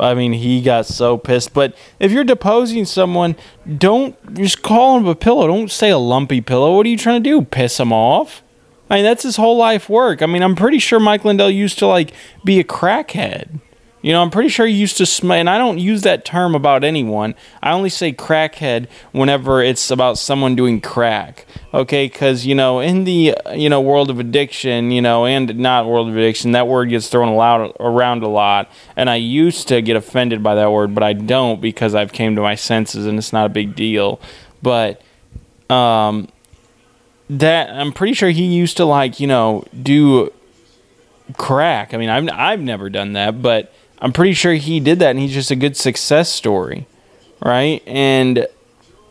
I 0.00 0.14
mean, 0.14 0.32
he 0.32 0.62
got 0.62 0.86
so 0.86 1.16
pissed. 1.18 1.52
But 1.52 1.74
if 1.98 2.12
you're 2.12 2.24
deposing 2.24 2.84
someone, 2.84 3.36
don't 3.76 4.16
just 4.34 4.62
call 4.62 4.96
him 4.96 5.06
a 5.06 5.14
pillow. 5.14 5.46
Don't 5.46 5.70
say 5.70 5.90
a 5.90 5.98
lumpy 5.98 6.40
pillow. 6.40 6.76
What 6.76 6.86
are 6.86 6.90
you 6.90 6.96
trying 6.96 7.22
to 7.22 7.28
do? 7.28 7.42
Piss 7.42 7.80
him 7.80 7.92
off? 7.92 8.42
I 8.90 8.96
mean, 8.96 9.04
that's 9.04 9.22
his 9.22 9.36
whole 9.36 9.56
life 9.56 9.88
work. 9.88 10.22
I 10.22 10.26
mean, 10.26 10.42
I'm 10.42 10.56
pretty 10.56 10.78
sure 10.78 10.98
Mike 10.98 11.24
Lindell 11.24 11.50
used 11.50 11.78
to 11.80 11.86
like 11.86 12.12
be 12.44 12.58
a 12.58 12.64
crackhead. 12.64 13.60
You 14.00 14.12
know, 14.12 14.22
I'm 14.22 14.30
pretty 14.30 14.48
sure 14.48 14.64
he 14.66 14.74
used 14.74 14.96
to 14.98 15.06
sm 15.06 15.32
and 15.32 15.50
I 15.50 15.58
don't 15.58 15.78
use 15.78 16.02
that 16.02 16.24
term 16.24 16.54
about 16.54 16.84
anyone. 16.84 17.34
I 17.60 17.72
only 17.72 17.90
say 17.90 18.12
crackhead 18.12 18.88
whenever 19.10 19.60
it's 19.60 19.90
about 19.90 20.18
someone 20.18 20.54
doing 20.54 20.80
crack. 20.80 21.46
Okay, 21.74 22.06
because 22.06 22.46
you 22.46 22.54
know, 22.54 22.78
in 22.78 23.04
the 23.04 23.34
you 23.54 23.68
know 23.68 23.80
world 23.80 24.08
of 24.08 24.20
addiction, 24.20 24.92
you 24.92 25.02
know, 25.02 25.26
and 25.26 25.58
not 25.58 25.86
world 25.86 26.08
of 26.08 26.16
addiction, 26.16 26.52
that 26.52 26.68
word 26.68 26.90
gets 26.90 27.08
thrown 27.08 27.28
around 27.80 28.22
a 28.22 28.28
lot, 28.28 28.70
and 28.94 29.10
I 29.10 29.16
used 29.16 29.66
to 29.68 29.82
get 29.82 29.96
offended 29.96 30.42
by 30.42 30.54
that 30.54 30.70
word, 30.70 30.94
but 30.94 31.02
I 31.02 31.12
don't 31.12 31.60
because 31.60 31.94
I've 31.96 32.12
came 32.12 32.36
to 32.36 32.42
my 32.42 32.54
senses 32.54 33.04
and 33.04 33.18
it's 33.18 33.32
not 33.32 33.46
a 33.46 33.50
big 33.50 33.74
deal. 33.74 34.20
But 34.62 35.02
um, 35.68 36.28
that 37.28 37.70
I'm 37.70 37.92
pretty 37.92 38.14
sure 38.14 38.30
he 38.30 38.44
used 38.44 38.76
to 38.76 38.84
like 38.84 39.18
you 39.18 39.26
know 39.26 39.64
do 39.82 40.32
crack. 41.36 41.94
I 41.94 41.96
mean, 41.96 42.10
I've 42.10 42.28
I've 42.32 42.60
never 42.60 42.88
done 42.88 43.14
that, 43.14 43.42
but 43.42 43.72
I'm 44.00 44.12
pretty 44.12 44.32
sure 44.32 44.54
he 44.54 44.80
did 44.80 45.00
that, 45.00 45.10
and 45.10 45.18
he's 45.18 45.34
just 45.34 45.50
a 45.50 45.56
good 45.56 45.76
success 45.76 46.28
story, 46.28 46.86
right? 47.44 47.82
And 47.86 48.46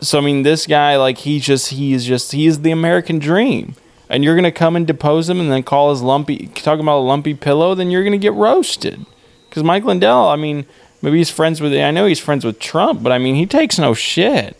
so, 0.00 0.18
I 0.18 0.20
mean, 0.22 0.42
this 0.42 0.66
guy, 0.66 0.96
like, 0.96 1.18
he's 1.18 1.44
just 1.44 1.70
he's 1.70 2.04
just 2.04 2.32
he's 2.32 2.60
the 2.60 2.70
American 2.70 3.18
dream, 3.18 3.74
and 4.08 4.24
you're 4.24 4.34
gonna 4.36 4.52
come 4.52 4.76
and 4.76 4.86
depose 4.86 5.28
him, 5.28 5.40
and 5.40 5.50
then 5.50 5.62
call 5.62 5.90
his 5.90 6.02
lumpy 6.02 6.46
talking 6.48 6.80
about 6.80 7.00
a 7.00 7.06
lumpy 7.06 7.34
pillow, 7.34 7.74
then 7.74 7.90
you're 7.90 8.04
gonna 8.04 8.18
get 8.18 8.32
roasted, 8.32 9.04
because 9.48 9.62
Mike 9.62 9.84
Lindell, 9.84 10.28
I 10.28 10.36
mean, 10.36 10.64
maybe 11.02 11.18
he's 11.18 11.30
friends 11.30 11.60
with 11.60 11.74
I 11.74 11.90
know 11.90 12.06
he's 12.06 12.18
friends 12.20 12.44
with 12.44 12.58
Trump, 12.58 13.02
but 13.02 13.12
I 13.12 13.18
mean, 13.18 13.34
he 13.34 13.46
takes 13.46 13.78
no 13.78 13.92
shit. 13.92 14.56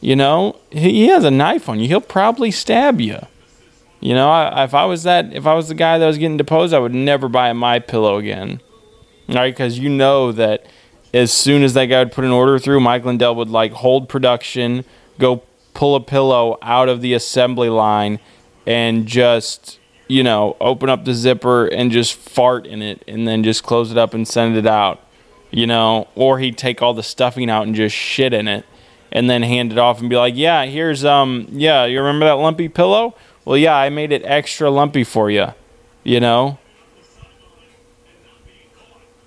You 0.00 0.16
know, 0.16 0.56
he, 0.70 0.90
he 0.90 1.06
has 1.08 1.24
a 1.24 1.30
knife 1.30 1.68
on 1.68 1.78
you. 1.78 1.88
He'll 1.88 2.00
probably 2.00 2.50
stab 2.50 3.00
you. 3.00 3.20
You 4.00 4.12
know, 4.12 4.28
I, 4.28 4.64
if 4.64 4.74
I 4.74 4.84
was 4.84 5.04
that, 5.04 5.32
if 5.32 5.46
I 5.46 5.54
was 5.54 5.68
the 5.68 5.74
guy 5.74 5.96
that 5.96 6.06
was 6.06 6.18
getting 6.18 6.36
deposed, 6.36 6.74
I 6.74 6.78
would 6.78 6.92
never 6.92 7.26
buy 7.28 7.50
my 7.54 7.78
pillow 7.78 8.18
again. 8.18 8.60
Right, 9.28 9.54
because 9.54 9.78
you 9.78 9.88
know 9.88 10.32
that 10.32 10.66
as 11.14 11.32
soon 11.32 11.62
as 11.62 11.74
that 11.74 11.86
guy 11.86 12.00
would 12.00 12.12
put 12.12 12.24
an 12.24 12.30
order 12.30 12.58
through, 12.58 12.80
Mike 12.80 13.04
Lindell 13.04 13.34
would 13.36 13.48
like 13.48 13.72
hold 13.72 14.08
production, 14.08 14.84
go 15.18 15.42
pull 15.72 15.94
a 15.94 16.00
pillow 16.00 16.58
out 16.60 16.88
of 16.88 17.00
the 17.00 17.14
assembly 17.14 17.68
line, 17.68 18.18
and 18.66 19.06
just 19.06 19.78
you 20.08 20.22
know 20.22 20.56
open 20.60 20.90
up 20.90 21.04
the 21.04 21.14
zipper 21.14 21.66
and 21.66 21.90
just 21.90 22.14
fart 22.14 22.66
in 22.66 22.82
it, 22.82 23.02
and 23.08 23.26
then 23.26 23.42
just 23.42 23.62
close 23.62 23.90
it 23.90 23.96
up 23.96 24.12
and 24.12 24.28
send 24.28 24.56
it 24.56 24.66
out. 24.66 25.00
You 25.50 25.66
know, 25.68 26.08
or 26.16 26.40
he'd 26.40 26.58
take 26.58 26.82
all 26.82 26.94
the 26.94 27.02
stuffing 27.02 27.48
out 27.48 27.64
and 27.64 27.74
just 27.74 27.94
shit 27.94 28.34
in 28.34 28.48
it, 28.48 28.66
and 29.12 29.30
then 29.30 29.42
hand 29.42 29.72
it 29.72 29.78
off 29.78 30.00
and 30.00 30.10
be 30.10 30.16
like, 30.16 30.34
"Yeah, 30.36 30.66
here's 30.66 31.04
um, 31.04 31.46
yeah, 31.50 31.84
you 31.86 31.98
remember 32.00 32.26
that 32.26 32.32
lumpy 32.32 32.68
pillow? 32.68 33.14
Well, 33.44 33.56
yeah, 33.56 33.76
I 33.76 33.88
made 33.88 34.12
it 34.12 34.22
extra 34.24 34.68
lumpy 34.70 35.04
for 35.04 35.30
you." 35.30 35.54
You 36.02 36.20
know. 36.20 36.58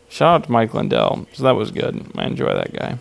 Shout 0.10 0.42
out 0.42 0.44
to 0.46 0.52
Mike 0.52 0.74
Lindell. 0.74 1.28
So 1.34 1.44
that 1.44 1.56
was 1.56 1.72
good. 1.72 2.12
I 2.16 2.26
enjoy 2.26 2.54
that 2.54 2.74
guy. 2.74 2.98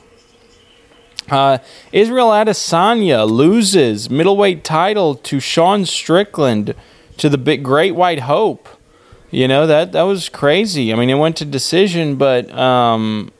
Uh, 1.29 1.59
Israel 1.93 2.29
Adesanya 2.29 3.29
loses 3.29 4.09
middleweight 4.09 4.63
title 4.63 5.15
to 5.17 5.41
Sean 5.41 5.85
Strickland 5.85 6.75
to 7.17 7.29
the 7.29 7.39
big 7.39 7.65
Great 7.65 7.95
White 7.95 8.21
Hope. 8.21 8.69
You 9.31 9.49
know 9.49 9.67
that 9.67 9.93
that 9.93 10.03
was 10.03 10.29
crazy. 10.29 10.93
I 10.93 10.97
mean, 10.97 11.11
it 11.11 11.15
went 11.15 11.37
to 11.39 11.45
decision, 11.45 12.15
but 12.15 12.51
um, 12.57 13.33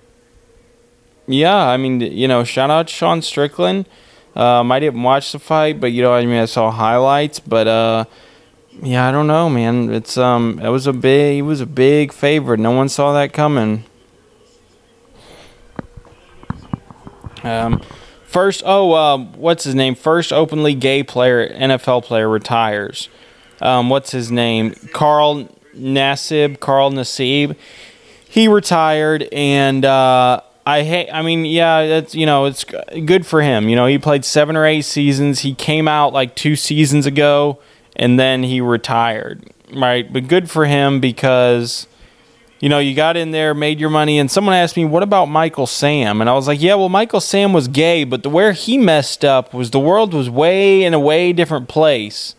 yeah, 1.29 1.57
I 1.57 1.77
mean, 1.77 2.01
you 2.01 2.27
know, 2.27 2.43
shout 2.43 2.71
out 2.71 2.89
Sean 2.89 3.23
Strickland. 3.23 3.87
Um, 4.35 4.71
I 4.73 4.81
didn't 4.81 5.03
watch 5.03 5.33
the 5.33 5.39
fight, 5.39 5.81
but 5.81 5.93
you 5.93 6.03
know, 6.03 6.13
I 6.13 6.27
mean, 6.27 6.41
I 6.41 6.45
saw 6.47 6.71
highlights, 6.71 7.39
but 7.41 7.69
uh, 7.69 8.05
yeah, 8.83 9.09
I 9.09 9.13
don't 9.13 9.27
know, 9.27 9.49
man. 9.49 9.93
It's 9.93 10.17
um, 10.17 10.61
it 10.63 10.69
was 10.69 10.87
a 10.87 10.93
big, 10.93 11.35
he 11.35 11.43
was 11.43 11.61
a 11.61 11.67
big 11.67 12.13
favorite. 12.13 12.61
No 12.61 12.73
one 12.73 12.89
saw 12.89 13.13
that 13.15 13.33
coming. 13.33 13.85
Um, 17.43 17.81
first, 18.25 18.63
oh, 18.67 18.93
uh, 18.93 19.19
what's 19.19 19.65
his 19.65 19.75
name? 19.75 19.95
First 19.95 20.33
openly 20.33 20.75
gay 20.75 21.03
player, 21.03 21.49
NFL 21.49 22.05
player 22.05 22.29
retires. 22.29 23.09
Um, 23.61 23.89
what's 23.89 24.11
his 24.11 24.31
name? 24.31 24.75
Carl 24.93 25.49
Nassib, 25.75 26.61
Carl 26.61 26.91
Nassib. 26.91 27.57
He 28.29 28.49
retired, 28.49 29.29
and 29.33 29.85
uh, 29.85 30.43
I 30.67 30.83
hate. 30.83 31.09
I 31.11 31.23
mean, 31.23 31.47
yeah, 31.47 31.87
that's 31.87 32.15
you 32.15 32.27
know, 32.27 32.45
it's 32.45 32.65
good 32.65 33.25
for 33.25 33.41
him. 33.41 33.69
You 33.69 33.77
know, 33.77 33.87
he 33.87 33.99
played 33.99 34.25
seven 34.25 34.57
or 34.57 34.67
eight 34.67 34.83
seasons. 34.83 35.41
He 35.41 35.55
came 35.55 35.89
out 35.89 36.13
like 36.13 36.35
two 36.35 36.57
seasons 36.57 37.07
ago, 37.07 37.59
and 37.97 38.19
then 38.19 38.43
he 38.43 38.61
retired. 38.61 39.51
Right, 39.75 40.11
but 40.13 40.29
good 40.29 40.49
for 40.49 40.67
him 40.67 41.01
because 41.01 41.89
you 42.61 42.71
know, 42.71 42.79
you 42.79 42.95
got 42.95 43.17
in 43.17 43.33
there, 43.33 43.53
made 43.55 43.79
your 43.79 43.91
money, 43.91 44.19
and 44.19 44.31
someone 44.31 44.55
asked 44.55 44.77
me, 44.77 44.85
"What 44.85 45.03
about 45.03 45.27
Michael 45.27 45.67
Sam?" 45.67 46.21
And 46.21 46.31
I 46.31 46.33
was 46.33 46.49
like, 46.49 46.61
"Yeah, 46.61 46.75
well, 46.75 46.89
Michael 46.89 47.21
Sam 47.21 47.53
was 47.53 47.69
gay, 47.69 48.05
but 48.05 48.23
the 48.23 48.31
where 48.31 48.53
he 48.53 48.79
messed 48.79 49.25
up 49.25 49.53
was 49.53 49.71
the 49.71 49.81
world 49.81 50.15
was 50.15 50.31
way 50.31 50.83
in 50.83 50.95
a 50.95 50.99
way 50.99 51.33
different 51.33 51.69
place. 51.69 52.35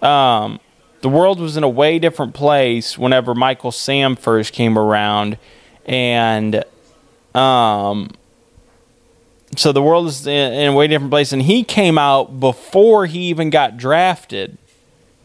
Um, 0.00 0.60
the 1.02 1.10
world 1.10 1.40
was 1.40 1.56
in 1.58 1.62
a 1.62 1.68
way 1.68 1.98
different 1.98 2.32
place 2.32 2.96
whenever 2.96 3.34
Michael 3.34 3.72
Sam 3.72 4.16
first 4.16 4.54
came 4.54 4.78
around, 4.78 5.36
and 5.84 6.64
um, 7.34 8.10
so 9.56 9.72
the 9.72 9.82
world 9.82 10.06
is 10.06 10.26
in, 10.26 10.52
in 10.54 10.72
a 10.72 10.74
way 10.74 10.86
different 10.86 11.10
place, 11.10 11.34
and 11.34 11.42
he 11.42 11.64
came 11.64 11.98
out 11.98 12.40
before 12.40 13.04
he 13.04 13.24
even 13.24 13.50
got 13.50 13.76
drafted." 13.76 14.56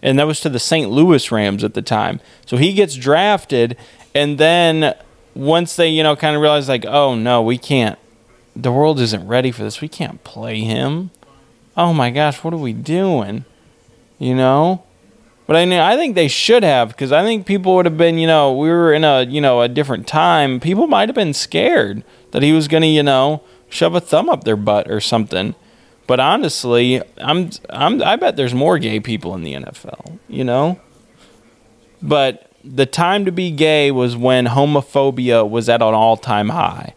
And 0.01 0.17
that 0.19 0.27
was 0.27 0.39
to 0.41 0.49
the 0.49 0.59
St. 0.59 0.89
Louis 0.89 1.31
Rams 1.31 1.63
at 1.63 1.73
the 1.73 1.81
time. 1.81 2.19
So 2.45 2.57
he 2.57 2.73
gets 2.73 2.95
drafted, 2.95 3.77
and 4.13 4.37
then 4.37 4.95
once 5.35 5.75
they, 5.75 5.87
you 5.87 6.03
know, 6.03 6.15
kind 6.15 6.35
of 6.35 6.41
realize 6.41 6.67
like, 6.69 6.85
oh 6.85 7.15
no, 7.15 7.41
we 7.41 7.57
can't. 7.57 7.97
The 8.55 8.71
world 8.71 8.99
isn't 8.99 9.27
ready 9.27 9.51
for 9.51 9.63
this. 9.63 9.81
We 9.81 9.87
can't 9.87 10.23
play 10.23 10.61
him. 10.61 11.11
Oh 11.77 11.93
my 11.93 12.09
gosh, 12.09 12.43
what 12.43 12.53
are 12.53 12.57
we 12.57 12.73
doing? 12.73 13.45
You 14.17 14.35
know. 14.35 14.83
But 15.47 15.55
I 15.55 15.65
mean, 15.65 15.79
I 15.79 15.95
think 15.95 16.13
they 16.13 16.27
should 16.27 16.61
have 16.61 16.89
because 16.89 17.11
I 17.11 17.23
think 17.23 17.47
people 17.47 17.75
would 17.75 17.85
have 17.85 17.97
been, 17.97 18.19
you 18.19 18.27
know, 18.27 18.53
we 18.53 18.69
were 18.69 18.93
in 18.93 19.03
a, 19.03 19.23
you 19.23 19.41
know, 19.41 19.61
a 19.61 19.67
different 19.67 20.05
time. 20.05 20.59
People 20.59 20.85
might 20.85 21.09
have 21.09 21.15
been 21.15 21.33
scared 21.33 22.03
that 22.31 22.43
he 22.43 22.51
was 22.51 22.67
going 22.67 22.81
to, 22.81 22.87
you 22.87 23.01
know, 23.01 23.41
shove 23.67 23.95
a 23.95 23.99
thumb 23.99 24.29
up 24.29 24.43
their 24.43 24.55
butt 24.55 24.91
or 24.91 24.99
something. 24.99 25.55
But 26.09 26.19
honestly, 26.19 27.03
I'm, 27.19 27.51
I'm, 27.69 28.01
I 28.01 28.15
bet 28.15 28.35
there's 28.35 28.55
more 28.55 28.79
gay 28.79 28.99
people 28.99 29.35
in 29.35 29.43
the 29.43 29.53
NFL, 29.53 30.17
you 30.27 30.43
know. 30.43 30.81
But 32.01 32.51
the 32.63 32.87
time 32.87 33.25
to 33.25 33.31
be 33.31 33.51
gay 33.51 33.91
was 33.91 34.17
when 34.17 34.47
homophobia 34.47 35.47
was 35.47 35.69
at 35.69 35.83
an 35.83 35.93
all-time 35.93 36.49
high 36.49 36.95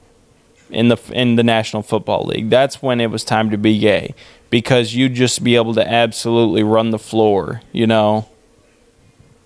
in 0.71 0.89
the 0.89 0.97
in 1.13 1.37
the 1.37 1.43
National 1.43 1.83
Football 1.83 2.25
League. 2.25 2.49
That's 2.49 2.81
when 2.81 3.03
it 3.03 3.11
was 3.11 3.23
time 3.23 3.51
to 3.51 3.59
be 3.59 3.79
gay 3.79 4.15
because 4.49 4.95
you'd 4.95 5.13
just 5.13 5.45
be 5.45 5.57
able 5.57 5.75
to 5.75 5.87
absolutely 5.87 6.63
run 6.63 6.89
the 6.89 6.99
floor, 6.99 7.61
you 7.71 7.87
know. 7.87 8.27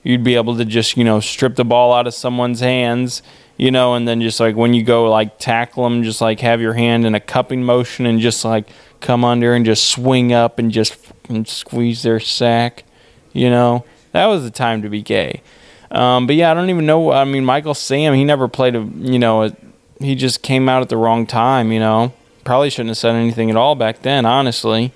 You'd 0.05 0.23
be 0.23 0.37
able 0.37 0.57
to 0.59 0.65
just, 0.65 0.97
you 0.97 1.03
know, 1.03 1.19
strip 1.19 1.57
the 1.57 1.65
ball 1.65 1.93
out 1.93 2.07
of 2.07 2.15
someone's 2.15 2.61
hands, 2.61 3.21
you 3.57 3.73
know, 3.73 3.95
and 3.95 4.07
then 4.07 4.21
just 4.21 4.39
like 4.39 4.55
when 4.55 4.75
you 4.75 4.85
go 4.85 5.11
like 5.11 5.41
tackle 5.41 5.83
them, 5.83 6.05
just 6.05 6.21
like 6.21 6.39
have 6.39 6.61
your 6.61 6.75
hand 6.75 7.05
in 7.05 7.17
a 7.17 7.21
cupping 7.21 7.65
motion 7.65 8.07
and 8.07 8.21
just 8.21 8.45
like 8.45 8.69
come 9.01 9.25
under 9.25 9.55
and 9.55 9.65
just 9.65 9.89
swing 9.91 10.33
up 10.33 10.59
and 10.59 10.71
just 10.71 10.97
squeeze 11.45 12.03
their 12.03 12.21
sack, 12.21 12.85
you 13.33 13.51
know. 13.51 13.85
That 14.13 14.27
was 14.27 14.45
the 14.45 14.51
time 14.51 14.83
to 14.83 14.89
be 14.89 15.03
gay. 15.03 15.43
Um, 15.91 16.27
but 16.27 16.37
yeah, 16.37 16.51
I 16.51 16.55
don't 16.55 16.71
even 16.71 16.87
know. 16.87 17.13
I 17.13 17.25
mean, 17.25 17.45
Michael 17.45 17.75
Sam, 17.75 18.15
he 18.15 18.25
never 18.25 18.49
played 18.49 18.75
a, 18.75 18.81
you 18.81 19.19
know, 19.19 19.45
a, 19.45 19.57
he 20.01 20.15
just 20.15 20.43
came 20.43 20.69
out 20.69 20.83
at 20.83 20.89
the 20.89 20.97
wrong 20.97 21.27
time, 21.27 21.73
you 21.73 21.79
know. 21.79 22.13
Probably 22.45 22.71
shouldn't 22.71 22.91
have 22.91 22.99
said 22.99 23.15
anything 23.15 23.51
at 23.51 23.57
all 23.57 23.75
back 23.75 24.03
then, 24.03 24.25
honestly. 24.25 24.93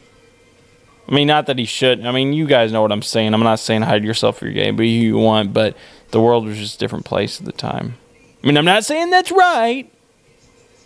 I 1.09 1.15
mean, 1.15 1.27
not 1.27 1.47
that 1.47 1.59
he 1.59 1.65
should. 1.65 2.07
I 2.07 2.13
mean, 2.13 2.33
you 2.33 2.47
guys 2.47 2.71
know 2.71 2.83
what 2.83 2.93
I'm 2.93 3.03
saying. 3.03 3.35
I'm 3.35 3.43
not 3.43 3.59
saying 3.59 3.83
hide 3.83 4.05
yourself 4.05 4.39
for 4.39 4.47
your 4.47 4.55
game, 4.55 4.77
but 4.77 4.85
you 4.85 5.19
want. 5.19 5.53
But 5.53 5.77
the 6.13 6.21
world 6.21 6.47
was 6.47 6.57
just 6.57 6.77
a 6.77 6.79
different 6.79 7.05
place 7.05 7.41
at 7.41 7.47
the 7.47 7.53
time. 7.53 7.97
I 8.43 8.47
mean, 8.47 8.57
I'm 8.57 8.65
not 8.65 8.85
saying 8.85 9.11
that's 9.11 9.33
right. 9.33 9.91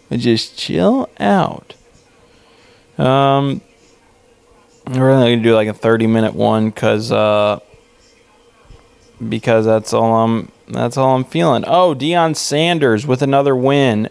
But 0.08 0.20
just 0.20 0.56
chill 0.58 1.08
out. 1.20 1.74
Um, 2.98 3.60
we're 4.86 5.10
only 5.10 5.32
gonna 5.32 5.42
do 5.42 5.54
like 5.54 5.68
a 5.68 5.74
30 5.74 6.06
minute 6.06 6.34
one 6.34 6.70
because 6.70 7.10
uh, 7.10 7.60
because 9.28 9.64
that's 9.64 9.92
all 9.92 10.14
I'm 10.24 10.50
that's 10.68 10.96
all 10.96 11.14
I'm 11.14 11.24
feeling. 11.24 11.64
Oh, 11.66 11.94
Deion 11.94 12.36
Sanders 12.36 13.06
with 13.06 13.22
another 13.22 13.54
win. 13.56 14.08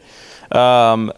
Um, 0.52 1.12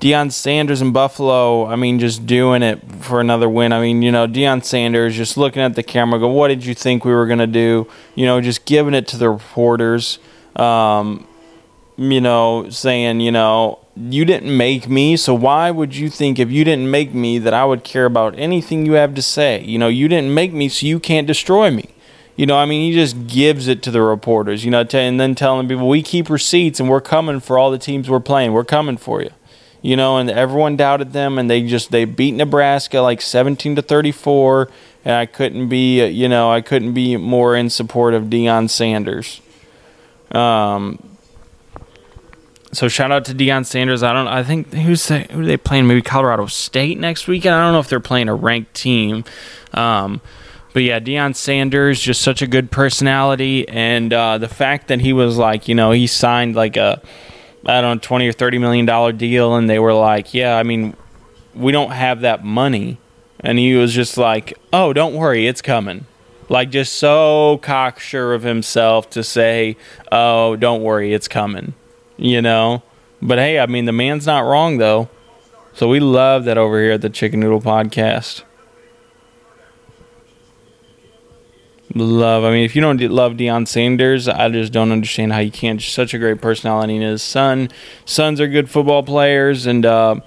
Deion 0.00 0.32
Sanders 0.32 0.82
in 0.82 0.92
Buffalo, 0.92 1.66
I 1.66 1.76
mean, 1.76 2.00
just 2.00 2.26
doing 2.26 2.62
it 2.62 2.82
for 3.02 3.20
another 3.20 3.48
win. 3.48 3.72
I 3.72 3.80
mean, 3.80 4.02
you 4.02 4.10
know, 4.10 4.26
Deion 4.26 4.64
Sanders 4.64 5.16
just 5.16 5.36
looking 5.36 5.62
at 5.62 5.76
the 5.76 5.82
camera, 5.82 6.18
go, 6.18 6.28
"What 6.28 6.48
did 6.48 6.64
you 6.64 6.74
think 6.74 7.04
we 7.04 7.12
were 7.12 7.26
gonna 7.26 7.46
do?" 7.46 7.86
You 8.14 8.26
know, 8.26 8.40
just 8.40 8.64
giving 8.64 8.94
it 8.94 9.06
to 9.08 9.16
the 9.16 9.30
reporters. 9.30 10.18
Um, 10.56 11.26
you 11.96 12.20
know, 12.20 12.68
saying, 12.68 13.20
you 13.20 13.30
know, 13.30 13.78
you 13.94 14.24
didn't 14.24 14.56
make 14.56 14.88
me, 14.88 15.16
so 15.16 15.34
why 15.34 15.70
would 15.70 15.94
you 15.94 16.08
think 16.08 16.38
if 16.38 16.50
you 16.50 16.64
didn't 16.64 16.90
make 16.90 17.12
me 17.12 17.38
that 17.38 17.52
I 17.52 17.64
would 17.64 17.84
care 17.84 18.06
about 18.06 18.38
anything 18.38 18.86
you 18.86 18.92
have 18.92 19.14
to 19.14 19.22
say? 19.22 19.62
You 19.62 19.78
know, 19.78 19.88
you 19.88 20.08
didn't 20.08 20.32
make 20.32 20.52
me, 20.52 20.68
so 20.68 20.86
you 20.86 20.98
can't 20.98 21.26
destroy 21.26 21.70
me. 21.70 21.90
You 22.34 22.46
know, 22.46 22.56
I 22.56 22.64
mean, 22.64 22.90
he 22.90 22.96
just 22.96 23.26
gives 23.26 23.68
it 23.68 23.82
to 23.82 23.90
the 23.90 24.00
reporters, 24.00 24.64
you 24.64 24.70
know, 24.70 24.80
and 24.80 25.20
then 25.20 25.34
telling 25.34 25.68
people, 25.68 25.88
we 25.88 26.02
keep 26.02 26.30
receipts 26.30 26.80
and 26.80 26.88
we're 26.88 27.02
coming 27.02 27.40
for 27.40 27.58
all 27.58 27.70
the 27.70 27.78
teams 27.78 28.08
we're 28.08 28.20
playing. 28.20 28.52
We're 28.52 28.64
coming 28.64 28.96
for 28.96 29.22
you. 29.22 29.30
You 29.82 29.96
know, 29.96 30.16
and 30.16 30.30
everyone 30.30 30.76
doubted 30.76 31.12
them, 31.12 31.38
and 31.38 31.50
they 31.50 31.66
just 31.66 31.90
they 31.90 32.04
beat 32.04 32.32
Nebraska 32.32 33.00
like 33.00 33.20
17 33.20 33.74
to 33.74 33.82
34, 33.82 34.70
and 35.04 35.16
I 35.16 35.26
couldn't 35.26 35.68
be, 35.68 36.06
you 36.06 36.28
know, 36.28 36.52
I 36.52 36.60
couldn't 36.60 36.94
be 36.94 37.16
more 37.16 37.56
in 37.56 37.68
support 37.68 38.14
of 38.14 38.24
Deion 38.24 38.70
Sanders. 38.70 39.40
Um, 40.30 41.11
so 42.72 42.88
shout 42.88 43.12
out 43.12 43.24
to 43.26 43.34
Deion 43.34 43.66
Sanders. 43.66 44.02
I 44.02 44.12
don't. 44.12 44.28
I 44.28 44.42
think 44.42 44.72
who's 44.72 45.06
they, 45.08 45.26
who 45.30 45.42
are 45.42 45.46
they 45.46 45.56
playing? 45.56 45.86
Maybe 45.86 46.02
Colorado 46.02 46.46
State 46.46 46.98
next 46.98 47.28
weekend. 47.28 47.54
I 47.54 47.60
don't 47.62 47.72
know 47.72 47.80
if 47.80 47.88
they're 47.88 48.00
playing 48.00 48.28
a 48.28 48.34
ranked 48.34 48.74
team. 48.74 49.24
Um, 49.74 50.20
but 50.72 50.82
yeah, 50.82 51.00
Deion 51.00 51.36
Sanders, 51.36 52.00
just 52.00 52.22
such 52.22 52.40
a 52.40 52.46
good 52.46 52.70
personality, 52.70 53.68
and 53.68 54.12
uh, 54.12 54.38
the 54.38 54.48
fact 54.48 54.88
that 54.88 55.00
he 55.00 55.12
was 55.12 55.36
like, 55.36 55.68
you 55.68 55.74
know, 55.74 55.90
he 55.90 56.06
signed 56.06 56.54
like 56.56 56.78
a, 56.78 57.02
I 57.66 57.82
don't 57.82 57.96
know, 57.96 58.00
twenty 58.00 58.26
or 58.26 58.32
thirty 58.32 58.56
million 58.56 58.86
dollar 58.86 59.12
deal, 59.12 59.54
and 59.54 59.68
they 59.68 59.78
were 59.78 59.92
like, 59.92 60.32
yeah, 60.32 60.56
I 60.56 60.62
mean, 60.62 60.96
we 61.54 61.72
don't 61.72 61.90
have 61.90 62.22
that 62.22 62.42
money, 62.42 62.96
and 63.40 63.58
he 63.58 63.74
was 63.74 63.92
just 63.92 64.16
like, 64.16 64.58
oh, 64.72 64.94
don't 64.94 65.12
worry, 65.12 65.46
it's 65.46 65.60
coming, 65.60 66.06
like 66.48 66.70
just 66.70 66.94
so 66.94 67.58
cocksure 67.58 68.32
of 68.32 68.42
himself 68.42 69.10
to 69.10 69.22
say, 69.22 69.76
oh, 70.10 70.56
don't 70.56 70.82
worry, 70.82 71.12
it's 71.12 71.28
coming, 71.28 71.74
you 72.22 72.40
know. 72.40 72.82
But 73.20 73.38
hey, 73.38 73.58
I 73.58 73.66
mean, 73.66 73.84
the 73.84 73.92
man's 73.92 74.26
not 74.26 74.40
wrong 74.40 74.78
though, 74.78 75.10
so 75.74 75.88
we 75.88 76.00
love 76.00 76.44
that 76.44 76.56
over 76.56 76.80
here 76.80 76.92
at 76.92 77.02
the 77.02 77.10
Chicken 77.10 77.40
Noodle 77.40 77.60
Podcast. 77.60 78.42
love. 81.94 82.44
I 82.44 82.50
mean, 82.50 82.64
if 82.64 82.74
you 82.74 82.82
don't 82.82 83.00
love 83.00 83.34
Deion 83.34 83.68
Sanders, 83.68 84.28
I 84.28 84.48
just 84.48 84.72
don't 84.72 84.92
understand 84.92 85.32
how 85.32 85.40
you 85.40 85.50
can't. 85.50 85.80
Such 85.82 86.14
a 86.14 86.18
great 86.18 86.40
personality. 86.40 86.96
And 86.96 87.04
his 87.04 87.22
son, 87.22 87.68
sons 88.04 88.40
are 88.40 88.48
good 88.48 88.70
football 88.70 89.02
players, 89.02 89.66
and 89.66 89.84
uh, 89.84 90.20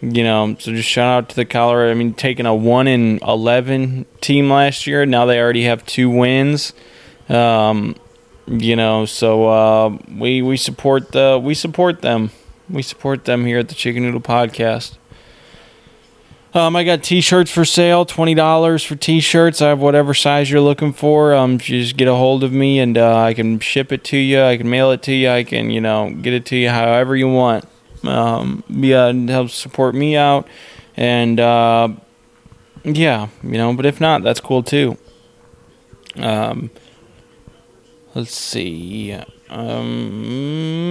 you 0.00 0.24
know, 0.24 0.56
so 0.58 0.72
just 0.72 0.88
shout 0.88 1.24
out 1.24 1.28
to 1.30 1.36
the 1.36 1.44
Colorado. 1.44 1.90
I 1.90 1.94
mean, 1.94 2.14
taking 2.14 2.46
a 2.46 2.54
one 2.54 2.88
in 2.88 3.18
eleven 3.18 4.06
team 4.20 4.50
last 4.50 4.86
year, 4.86 5.04
now 5.04 5.26
they 5.26 5.38
already 5.38 5.64
have 5.64 5.84
two 5.84 6.08
wins. 6.08 6.72
Um, 7.28 7.96
you 8.50 8.74
know, 8.74 9.04
so 9.06 9.48
uh, 9.48 9.98
we 10.12 10.42
we 10.42 10.56
support 10.56 11.12
the 11.12 11.40
we 11.42 11.54
support 11.54 12.02
them. 12.02 12.30
We 12.68 12.82
support 12.82 13.24
them 13.24 13.46
here 13.46 13.58
at 13.58 13.68
the 13.68 13.74
Chicken 13.74 14.02
Noodle 14.02 14.20
Podcast. 14.20 14.96
Um, 16.52 16.74
I 16.74 16.82
got 16.82 17.04
T-shirts 17.04 17.48
for 17.50 17.64
sale, 17.64 18.04
twenty 18.04 18.34
dollars 18.34 18.82
for 18.82 18.96
T-shirts. 18.96 19.62
I 19.62 19.68
have 19.68 19.78
whatever 19.78 20.14
size 20.14 20.50
you're 20.50 20.60
looking 20.60 20.92
for. 20.92 21.32
Um, 21.32 21.58
just 21.58 21.96
get 21.96 22.08
a 22.08 22.14
hold 22.14 22.42
of 22.42 22.52
me, 22.52 22.80
and 22.80 22.98
uh, 22.98 23.18
I 23.18 23.34
can 23.34 23.60
ship 23.60 23.92
it 23.92 24.02
to 24.04 24.16
you. 24.16 24.42
I 24.42 24.56
can 24.56 24.68
mail 24.68 24.90
it 24.90 25.02
to 25.02 25.12
you. 25.12 25.30
I 25.30 25.44
can, 25.44 25.70
you 25.70 25.80
know, 25.80 26.10
get 26.10 26.32
it 26.32 26.46
to 26.46 26.56
you 26.56 26.70
however 26.70 27.14
you 27.14 27.28
want. 27.28 27.66
Um, 28.02 28.64
yeah, 28.68 29.12
help 29.12 29.50
support 29.50 29.94
me 29.94 30.16
out, 30.16 30.48
and 30.96 31.38
uh, 31.38 31.88
yeah, 32.82 33.28
you 33.44 33.52
know. 33.52 33.72
But 33.74 33.86
if 33.86 34.00
not, 34.00 34.24
that's 34.24 34.40
cool 34.40 34.64
too. 34.64 34.98
Um, 36.16 36.70
let's 38.14 38.34
see. 38.34 39.16
Um, 39.48 40.90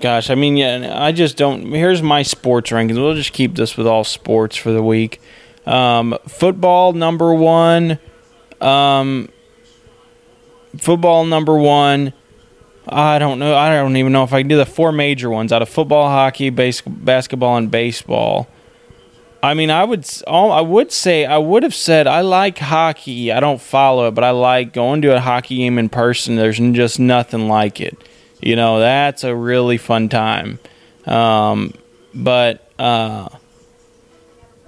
gosh, 0.00 0.30
I 0.30 0.34
mean, 0.34 0.56
yeah, 0.56 0.94
I 0.94 1.12
just 1.12 1.36
don't. 1.36 1.66
Here's 1.72 2.02
my 2.02 2.22
sports 2.22 2.70
rankings. 2.70 2.94
We'll 2.94 3.14
just 3.14 3.32
keep 3.32 3.54
this 3.54 3.76
with 3.76 3.86
all 3.86 4.04
sports 4.04 4.56
for 4.56 4.72
the 4.72 4.82
week. 4.82 5.20
Um, 5.66 6.16
football 6.26 6.94
number 6.94 7.34
one. 7.34 7.98
Um, 8.60 9.28
football 10.78 11.24
number 11.26 11.56
one. 11.56 12.12
I 12.88 13.18
don't 13.18 13.38
know. 13.38 13.54
I 13.54 13.68
don't 13.74 13.96
even 13.96 14.12
know 14.12 14.24
if 14.24 14.32
I 14.32 14.40
can 14.40 14.48
do 14.48 14.56
the 14.56 14.64
four 14.64 14.92
major 14.92 15.28
ones 15.28 15.52
out 15.52 15.60
of 15.60 15.68
football, 15.68 16.08
hockey, 16.08 16.48
base, 16.48 16.80
basketball, 16.80 17.58
and 17.58 17.70
baseball. 17.70 18.48
I 19.42 19.54
mean, 19.54 19.70
I 19.70 19.84
would 19.84 20.06
I 20.26 20.60
would 20.60 20.90
say 20.90 21.24
I 21.24 21.38
would 21.38 21.62
have 21.62 21.74
said 21.74 22.06
I 22.06 22.22
like 22.22 22.58
hockey. 22.58 23.30
I 23.30 23.40
don't 23.40 23.60
follow 23.60 24.08
it, 24.08 24.12
but 24.12 24.24
I 24.24 24.30
like 24.30 24.72
going 24.72 25.02
to 25.02 25.16
a 25.16 25.20
hockey 25.20 25.58
game 25.58 25.78
in 25.78 25.88
person. 25.88 26.36
There's 26.36 26.58
just 26.58 26.98
nothing 26.98 27.48
like 27.48 27.80
it. 27.80 27.96
You 28.40 28.56
know, 28.56 28.80
that's 28.80 29.24
a 29.24 29.34
really 29.34 29.78
fun 29.78 30.08
time. 30.08 30.58
Um, 31.06 31.74
but 32.14 32.68
uh, 32.78 33.28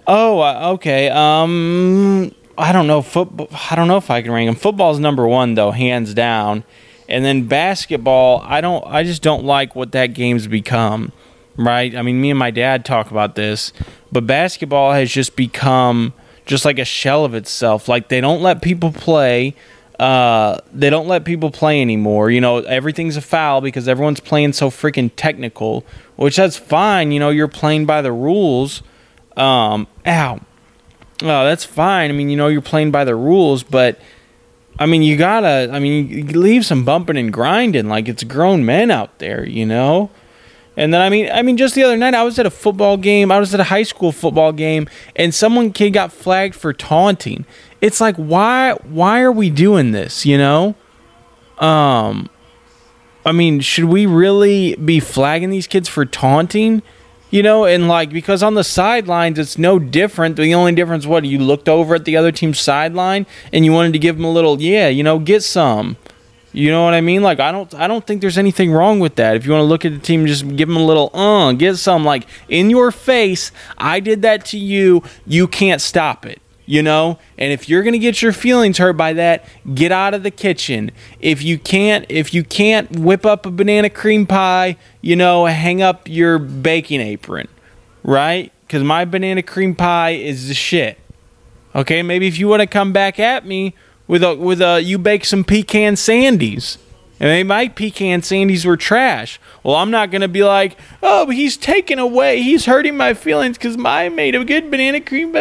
oh, 0.06 0.72
okay. 0.74 1.10
Um, 1.10 2.32
I 2.56 2.72
don't 2.72 2.86
know 2.86 3.02
football. 3.02 3.48
I 3.70 3.74
don't 3.74 3.88
know 3.88 3.96
if 3.96 4.10
I 4.10 4.22
can 4.22 4.30
rank 4.30 4.48
them. 4.48 4.56
Football's 4.56 5.00
number 5.00 5.26
one 5.26 5.54
though, 5.54 5.72
hands 5.72 6.14
down. 6.14 6.64
And 7.08 7.24
then 7.24 7.48
basketball, 7.48 8.40
I 8.44 8.60
don't. 8.60 8.86
I 8.86 9.02
just 9.02 9.20
don't 9.20 9.44
like 9.44 9.74
what 9.74 9.90
that 9.92 10.08
game's 10.14 10.46
become. 10.46 11.10
Right? 11.60 11.94
I 11.94 12.00
mean, 12.00 12.20
me 12.20 12.30
and 12.30 12.38
my 12.38 12.50
dad 12.50 12.86
talk 12.86 13.10
about 13.10 13.34
this, 13.34 13.74
but 14.10 14.26
basketball 14.26 14.92
has 14.92 15.10
just 15.10 15.36
become 15.36 16.14
just 16.46 16.64
like 16.64 16.78
a 16.78 16.86
shell 16.86 17.26
of 17.26 17.34
itself. 17.34 17.86
Like 17.86 18.08
they 18.08 18.20
don't 18.20 18.40
let 18.40 18.62
people 18.62 18.92
play. 18.92 19.54
Uh, 19.98 20.58
they 20.72 20.88
don't 20.88 21.06
let 21.06 21.26
people 21.26 21.50
play 21.50 21.82
anymore. 21.82 22.30
You 22.30 22.40
know, 22.40 22.58
everything's 22.58 23.18
a 23.18 23.20
foul 23.20 23.60
because 23.60 23.88
everyone's 23.88 24.20
playing 24.20 24.54
so 24.54 24.70
freaking 24.70 25.10
technical, 25.14 25.84
which 26.16 26.36
that's 26.36 26.56
fine. 26.56 27.12
You 27.12 27.20
know, 27.20 27.28
you're 27.28 27.46
playing 27.46 27.84
by 27.84 28.00
the 28.00 28.10
rules. 28.10 28.82
Um, 29.36 29.86
ow. 30.06 30.40
Oh, 31.22 31.44
that's 31.44 31.66
fine. 31.66 32.08
I 32.10 32.14
mean, 32.14 32.30
you 32.30 32.36
know, 32.38 32.48
you're 32.48 32.62
playing 32.62 32.90
by 32.90 33.04
the 33.04 33.14
rules, 33.14 33.62
but 33.62 34.00
I 34.78 34.86
mean, 34.86 35.02
you 35.02 35.18
gotta. 35.18 35.68
I 35.70 35.78
mean, 35.78 36.28
leave 36.28 36.64
some 36.64 36.86
bumping 36.86 37.18
and 37.18 37.30
grinding. 37.30 37.88
Like 37.90 38.08
it's 38.08 38.24
grown 38.24 38.64
men 38.64 38.90
out 38.90 39.18
there, 39.18 39.46
you 39.46 39.66
know. 39.66 40.10
And 40.76 40.94
then 40.94 41.00
I 41.00 41.08
mean, 41.08 41.30
I 41.30 41.42
mean, 41.42 41.56
just 41.56 41.74
the 41.74 41.82
other 41.82 41.96
night 41.96 42.14
I 42.14 42.22
was 42.22 42.38
at 42.38 42.46
a 42.46 42.50
football 42.50 42.96
game. 42.96 43.32
I 43.32 43.38
was 43.38 43.52
at 43.52 43.60
a 43.60 43.64
high 43.64 43.82
school 43.82 44.12
football 44.12 44.52
game, 44.52 44.88
and 45.16 45.34
someone 45.34 45.72
kid 45.72 45.90
got 45.90 46.12
flagged 46.12 46.54
for 46.54 46.72
taunting. 46.72 47.44
It's 47.80 48.00
like, 48.00 48.16
why? 48.16 48.72
Why 48.84 49.20
are 49.20 49.32
we 49.32 49.50
doing 49.50 49.92
this? 49.92 50.24
You 50.24 50.38
know. 50.38 50.74
Um, 51.58 52.30
I 53.24 53.32
mean, 53.32 53.60
should 53.60 53.84
we 53.84 54.06
really 54.06 54.76
be 54.76 55.00
flagging 55.00 55.50
these 55.50 55.66
kids 55.66 55.88
for 55.88 56.06
taunting? 56.06 56.82
You 57.30 57.44
know, 57.44 57.64
and 57.64 57.86
like 57.86 58.10
because 58.10 58.42
on 58.42 58.54
the 58.54 58.64
sidelines 58.64 59.38
it's 59.38 59.56
no 59.58 59.78
different. 59.78 60.36
The 60.36 60.54
only 60.54 60.72
difference, 60.72 61.06
what 61.06 61.24
you 61.24 61.38
looked 61.38 61.68
over 61.68 61.94
at 61.94 62.04
the 62.04 62.16
other 62.16 62.32
team's 62.32 62.58
sideline 62.58 63.26
and 63.52 63.64
you 63.64 63.72
wanted 63.72 63.92
to 63.92 64.00
give 64.00 64.16
them 64.16 64.24
a 64.24 64.32
little, 64.32 64.60
yeah, 64.60 64.88
you 64.88 65.04
know, 65.04 65.18
get 65.18 65.42
some. 65.42 65.96
You 66.52 66.70
know 66.70 66.84
what 66.84 66.94
I 66.94 67.00
mean? 67.00 67.22
Like 67.22 67.40
I 67.40 67.52
don't, 67.52 67.72
I 67.74 67.86
don't 67.86 68.06
think 68.06 68.20
there's 68.20 68.38
anything 68.38 68.72
wrong 68.72 68.98
with 68.98 69.16
that. 69.16 69.36
If 69.36 69.46
you 69.46 69.52
want 69.52 69.62
to 69.62 69.66
look 69.66 69.84
at 69.84 69.92
the 69.92 69.98
team, 69.98 70.26
just 70.26 70.46
give 70.56 70.68
them 70.68 70.76
a 70.76 70.84
little, 70.84 71.14
uh, 71.14 71.52
get 71.52 71.76
some. 71.76 72.04
Like 72.04 72.26
in 72.48 72.70
your 72.70 72.90
face, 72.90 73.52
I 73.78 74.00
did 74.00 74.22
that 74.22 74.44
to 74.46 74.58
you. 74.58 75.02
You 75.26 75.46
can't 75.46 75.80
stop 75.80 76.26
it 76.26 76.40
you 76.70 76.84
know 76.84 77.18
and 77.36 77.52
if 77.52 77.68
you're 77.68 77.82
to 77.82 77.98
get 77.98 78.22
your 78.22 78.32
feelings 78.32 78.78
hurt 78.78 78.92
by 78.92 79.12
that 79.12 79.44
get 79.74 79.90
out 79.90 80.14
of 80.14 80.22
the 80.22 80.30
kitchen 80.30 80.92
if 81.18 81.42
you 81.42 81.58
can't 81.58 82.06
if 82.08 82.32
you 82.32 82.44
can't 82.44 82.88
whip 82.92 83.26
up 83.26 83.44
a 83.44 83.50
banana 83.50 83.90
cream 83.90 84.24
pie 84.24 84.76
you 85.00 85.16
know 85.16 85.46
hang 85.46 85.82
up 85.82 86.08
your 86.08 86.38
baking 86.38 87.00
apron 87.00 87.48
right 88.04 88.52
cuz 88.68 88.84
my 88.84 89.04
banana 89.04 89.42
cream 89.42 89.74
pie 89.74 90.10
is 90.10 90.46
the 90.46 90.54
shit 90.54 90.96
okay 91.74 92.04
maybe 92.04 92.28
if 92.28 92.38
you 92.38 92.46
want 92.46 92.60
to 92.60 92.68
come 92.68 92.92
back 92.92 93.18
at 93.18 93.44
me 93.44 93.74
with 94.10 94.24
a 94.24 94.34
with 94.34 94.60
a 94.60 94.82
you 94.82 94.98
bake 94.98 95.24
some 95.24 95.44
pecan 95.44 95.94
sandies 95.94 96.78
and 97.20 97.28
they 97.28 97.44
my 97.44 97.68
pecan 97.68 98.22
sandies 98.22 98.66
were 98.66 98.76
trash. 98.76 99.38
Well, 99.62 99.76
I'm 99.76 99.92
not 99.92 100.10
gonna 100.10 100.26
be 100.26 100.42
like, 100.42 100.76
oh, 101.00 101.30
he's 101.30 101.56
taking 101.56 102.00
away, 102.00 102.42
he's 102.42 102.64
hurting 102.64 102.96
my 102.96 103.14
feelings 103.14 103.56
because 103.56 103.76
I 103.84 104.08
made 104.08 104.34
a 104.34 104.44
good 104.44 104.68
banana 104.68 105.00
cream. 105.00 105.32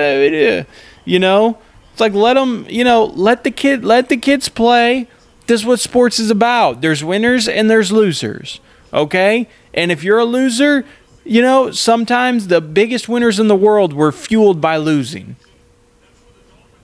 You 1.03 1.19
know, 1.19 1.57
it's 1.91 1.99
like 1.99 2.13
let 2.13 2.35
them. 2.35 2.67
You 2.69 2.83
know, 2.83 3.05
let 3.05 3.43
the 3.43 3.49
kid 3.49 3.83
let 3.83 4.07
the 4.09 4.17
kids 4.17 4.49
play. 4.49 5.07
This 5.47 5.61
is 5.61 5.65
what 5.65 5.79
sports 5.79 6.19
is 6.19 6.29
about. 6.29 6.81
There's 6.81 7.03
winners 7.03 7.47
and 7.47 7.71
there's 7.71 7.91
losers. 7.91 8.59
Okay, 8.93 9.47
and 9.73 9.91
if 9.91 10.03
you're 10.03 10.19
a 10.19 10.25
loser, 10.25 10.85
you 11.23 11.41
know 11.41 11.71
sometimes 11.71 12.47
the 12.47 12.61
biggest 12.61 13.09
winners 13.09 13.39
in 13.39 13.47
the 13.47 13.55
world 13.55 13.93
were 13.93 14.11
fueled 14.11 14.61
by 14.61 14.77
losing. 14.77 15.37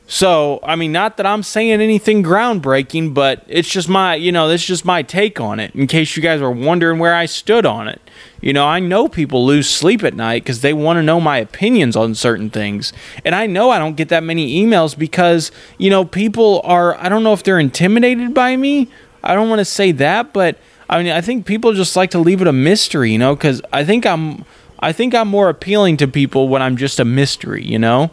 So, 0.07 0.59
I 0.61 0.75
mean, 0.75 0.91
not 0.91 1.17
that 1.17 1.25
I'm 1.25 1.41
saying 1.41 1.81
anything 1.81 2.21
groundbreaking, 2.21 3.15
but 3.15 3.43
it's 3.47 3.67
just 3.67 3.89
my, 3.89 4.13
you 4.13 4.31
know, 4.31 4.47
this 4.47 4.61
is 4.61 4.67
just 4.67 4.85
my 4.85 5.01
take 5.01 5.39
on 5.39 5.59
it 5.59 5.73
in 5.73 5.87
case 5.87 6.15
you 6.15 6.21
guys 6.21 6.41
are 6.41 6.51
wondering 6.51 6.99
where 6.99 7.15
I 7.15 7.25
stood 7.25 7.65
on 7.65 7.87
it. 7.87 7.99
You 8.39 8.53
know, 8.53 8.67
I 8.67 8.79
know 8.79 9.07
people 9.07 9.43
lose 9.43 9.67
sleep 9.67 10.03
at 10.03 10.13
night 10.13 10.43
because 10.43 10.61
they 10.61 10.73
want 10.73 10.97
to 10.97 11.03
know 11.03 11.19
my 11.19 11.39
opinions 11.39 11.95
on 11.95 12.13
certain 12.13 12.51
things. 12.51 12.93
And 13.23 13.33
I 13.33 13.47
know 13.47 13.71
I 13.71 13.79
don't 13.79 13.97
get 13.97 14.09
that 14.09 14.23
many 14.23 14.63
emails 14.63 14.95
because, 14.95 15.51
you 15.79 15.89
know, 15.89 16.05
people 16.05 16.61
are, 16.63 16.95
I 16.99 17.09
don't 17.09 17.23
know 17.23 17.33
if 17.33 17.41
they're 17.41 17.59
intimidated 17.59 18.35
by 18.35 18.55
me. 18.55 18.89
I 19.23 19.33
don't 19.33 19.49
want 19.49 19.59
to 19.59 19.65
say 19.65 19.91
that, 19.93 20.33
but 20.33 20.59
I 20.87 21.01
mean, 21.01 21.11
I 21.11 21.21
think 21.21 21.47
people 21.47 21.73
just 21.73 21.95
like 21.95 22.11
to 22.11 22.19
leave 22.19 22.41
it 22.41 22.47
a 22.47 22.53
mystery, 22.53 23.11
you 23.11 23.17
know, 23.17 23.35
because 23.35 23.59
I 23.73 23.83
think 23.83 24.05
I'm, 24.05 24.45
I 24.79 24.91
think 24.91 25.15
I'm 25.15 25.29
more 25.29 25.49
appealing 25.49 25.97
to 25.97 26.07
people 26.07 26.47
when 26.47 26.61
I'm 26.61 26.77
just 26.77 26.99
a 26.99 27.05
mystery, 27.05 27.65
you 27.65 27.79
know? 27.79 28.11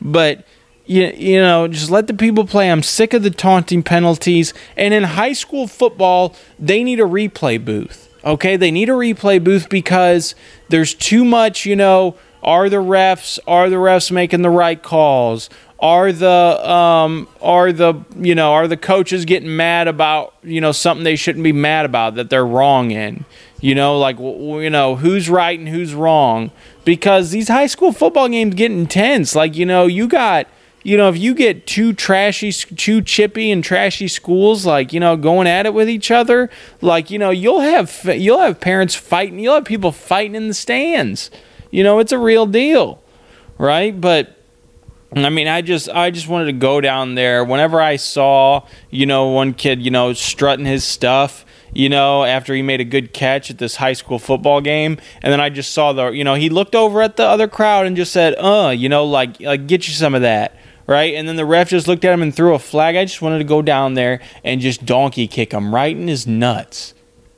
But, 0.00 0.44
you, 0.86 1.06
you 1.16 1.40
know, 1.40 1.68
just 1.68 1.90
let 1.90 2.06
the 2.06 2.14
people 2.14 2.46
play. 2.46 2.70
I'm 2.70 2.82
sick 2.82 3.14
of 3.14 3.22
the 3.22 3.30
taunting 3.30 3.82
penalties. 3.82 4.52
And 4.76 4.92
in 4.92 5.04
high 5.04 5.32
school 5.32 5.66
football, 5.66 6.34
they 6.58 6.82
need 6.82 7.00
a 7.00 7.04
replay 7.04 7.62
booth. 7.62 8.08
Okay, 8.24 8.56
they 8.56 8.70
need 8.70 8.88
a 8.88 8.92
replay 8.92 9.42
booth 9.42 9.68
because 9.68 10.34
there's 10.68 10.94
too 10.94 11.24
much, 11.24 11.66
you 11.66 11.74
know, 11.74 12.16
are 12.42 12.68
the 12.68 12.76
refs 12.76 13.38
are 13.46 13.70
the 13.70 13.76
refs 13.76 14.10
making 14.10 14.42
the 14.42 14.50
right 14.50 14.80
calls? 14.80 15.48
Are 15.78 16.12
the 16.12 16.28
um 16.28 17.28
are 17.40 17.72
the 17.72 17.94
you 18.16 18.34
know, 18.34 18.52
are 18.52 18.68
the 18.68 18.76
coaches 18.76 19.24
getting 19.24 19.56
mad 19.56 19.88
about, 19.88 20.34
you 20.42 20.60
know, 20.60 20.72
something 20.72 21.02
they 21.04 21.16
shouldn't 21.16 21.42
be 21.42 21.52
mad 21.52 21.84
about 21.84 22.14
that 22.16 22.30
they're 22.30 22.46
wrong 22.46 22.90
in? 22.92 23.24
You 23.60 23.74
know, 23.74 23.98
like 23.98 24.18
you 24.18 24.70
know, 24.70 24.96
who's 24.96 25.28
right 25.28 25.58
and 25.58 25.68
who's 25.68 25.94
wrong? 25.94 26.50
Because 26.84 27.30
these 27.30 27.48
high 27.48 27.66
school 27.66 27.92
football 27.92 28.28
games 28.28 28.54
get 28.54 28.72
intense. 28.72 29.36
Like, 29.36 29.56
you 29.56 29.66
know, 29.66 29.86
you 29.86 30.08
got 30.08 30.48
you 30.84 30.96
know, 30.96 31.08
if 31.08 31.16
you 31.16 31.34
get 31.34 31.66
two 31.66 31.92
trashy, 31.92 32.52
two 32.52 33.02
chippy 33.02 33.50
and 33.50 33.62
trashy 33.62 34.08
schools, 34.08 34.66
like 34.66 34.92
you 34.92 35.00
know, 35.00 35.16
going 35.16 35.46
at 35.46 35.66
it 35.66 35.74
with 35.74 35.88
each 35.88 36.10
other, 36.10 36.50
like 36.80 37.10
you 37.10 37.18
know, 37.18 37.30
you'll 37.30 37.60
have 37.60 38.04
you'll 38.04 38.40
have 38.40 38.60
parents 38.60 38.94
fighting, 38.94 39.38
you'll 39.38 39.54
have 39.54 39.64
people 39.64 39.92
fighting 39.92 40.34
in 40.34 40.48
the 40.48 40.54
stands. 40.54 41.30
You 41.70 41.84
know, 41.84 42.00
it's 42.00 42.12
a 42.12 42.18
real 42.18 42.46
deal, 42.46 43.00
right? 43.58 43.98
But 43.98 44.36
I 45.14 45.28
mean, 45.28 45.46
I 45.46 45.62
just 45.62 45.88
I 45.88 46.10
just 46.10 46.26
wanted 46.26 46.46
to 46.46 46.52
go 46.52 46.80
down 46.80 47.14
there. 47.14 47.44
Whenever 47.44 47.80
I 47.80 47.96
saw, 47.96 48.66
you 48.90 49.06
know, 49.06 49.28
one 49.28 49.54
kid, 49.54 49.82
you 49.82 49.90
know, 49.90 50.12
strutting 50.14 50.66
his 50.66 50.82
stuff, 50.82 51.46
you 51.72 51.88
know, 51.88 52.24
after 52.24 52.54
he 52.54 52.62
made 52.62 52.80
a 52.80 52.84
good 52.84 53.12
catch 53.12 53.50
at 53.50 53.58
this 53.58 53.76
high 53.76 53.92
school 53.92 54.18
football 54.18 54.60
game. 54.60 54.98
And 55.22 55.32
then 55.32 55.40
I 55.40 55.48
just 55.48 55.72
saw 55.72 55.92
the, 55.92 56.10
you 56.10 56.24
know, 56.24 56.34
he 56.34 56.48
looked 56.48 56.74
over 56.74 57.02
at 57.02 57.16
the 57.16 57.24
other 57.24 57.46
crowd 57.46 57.86
and 57.86 57.94
just 57.94 58.12
said, 58.12 58.34
uh, 58.36 58.74
you 58.76 58.88
know, 58.88 59.04
like, 59.04 59.40
like 59.40 59.68
get 59.68 59.86
you 59.86 59.94
some 59.94 60.14
of 60.14 60.22
that 60.22 60.56
right? 60.86 61.14
And 61.14 61.28
then 61.28 61.36
the 61.36 61.46
ref 61.46 61.68
just 61.70 61.88
looked 61.88 62.04
at 62.04 62.12
him 62.12 62.22
and 62.22 62.34
threw 62.34 62.54
a 62.54 62.58
flag. 62.58 62.96
I 62.96 63.04
just 63.04 63.22
wanted 63.22 63.38
to 63.38 63.44
go 63.44 63.62
down 63.62 63.94
there 63.94 64.20
and 64.44 64.60
just 64.60 64.84
donkey 64.84 65.26
kick 65.26 65.52
him 65.52 65.74
right 65.74 65.96
in 65.96 66.08
his 66.08 66.26
nuts, 66.26 66.94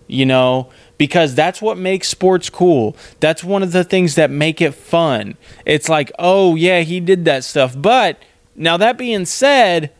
you 0.06 0.26
know, 0.26 0.70
because 0.98 1.34
that's 1.34 1.60
what 1.60 1.76
makes 1.76 2.08
sports 2.08 2.50
cool. 2.50 2.96
That's 3.20 3.44
one 3.44 3.62
of 3.62 3.72
the 3.72 3.84
things 3.84 4.14
that 4.14 4.30
make 4.30 4.60
it 4.60 4.74
fun. 4.74 5.36
It's 5.64 5.88
like, 5.88 6.12
oh, 6.18 6.54
yeah, 6.54 6.80
he 6.80 7.00
did 7.00 7.24
that 7.24 7.44
stuff. 7.44 7.74
But 7.76 8.18
now, 8.56 8.76
that 8.76 8.96
being 8.96 9.24
said, 9.24 9.92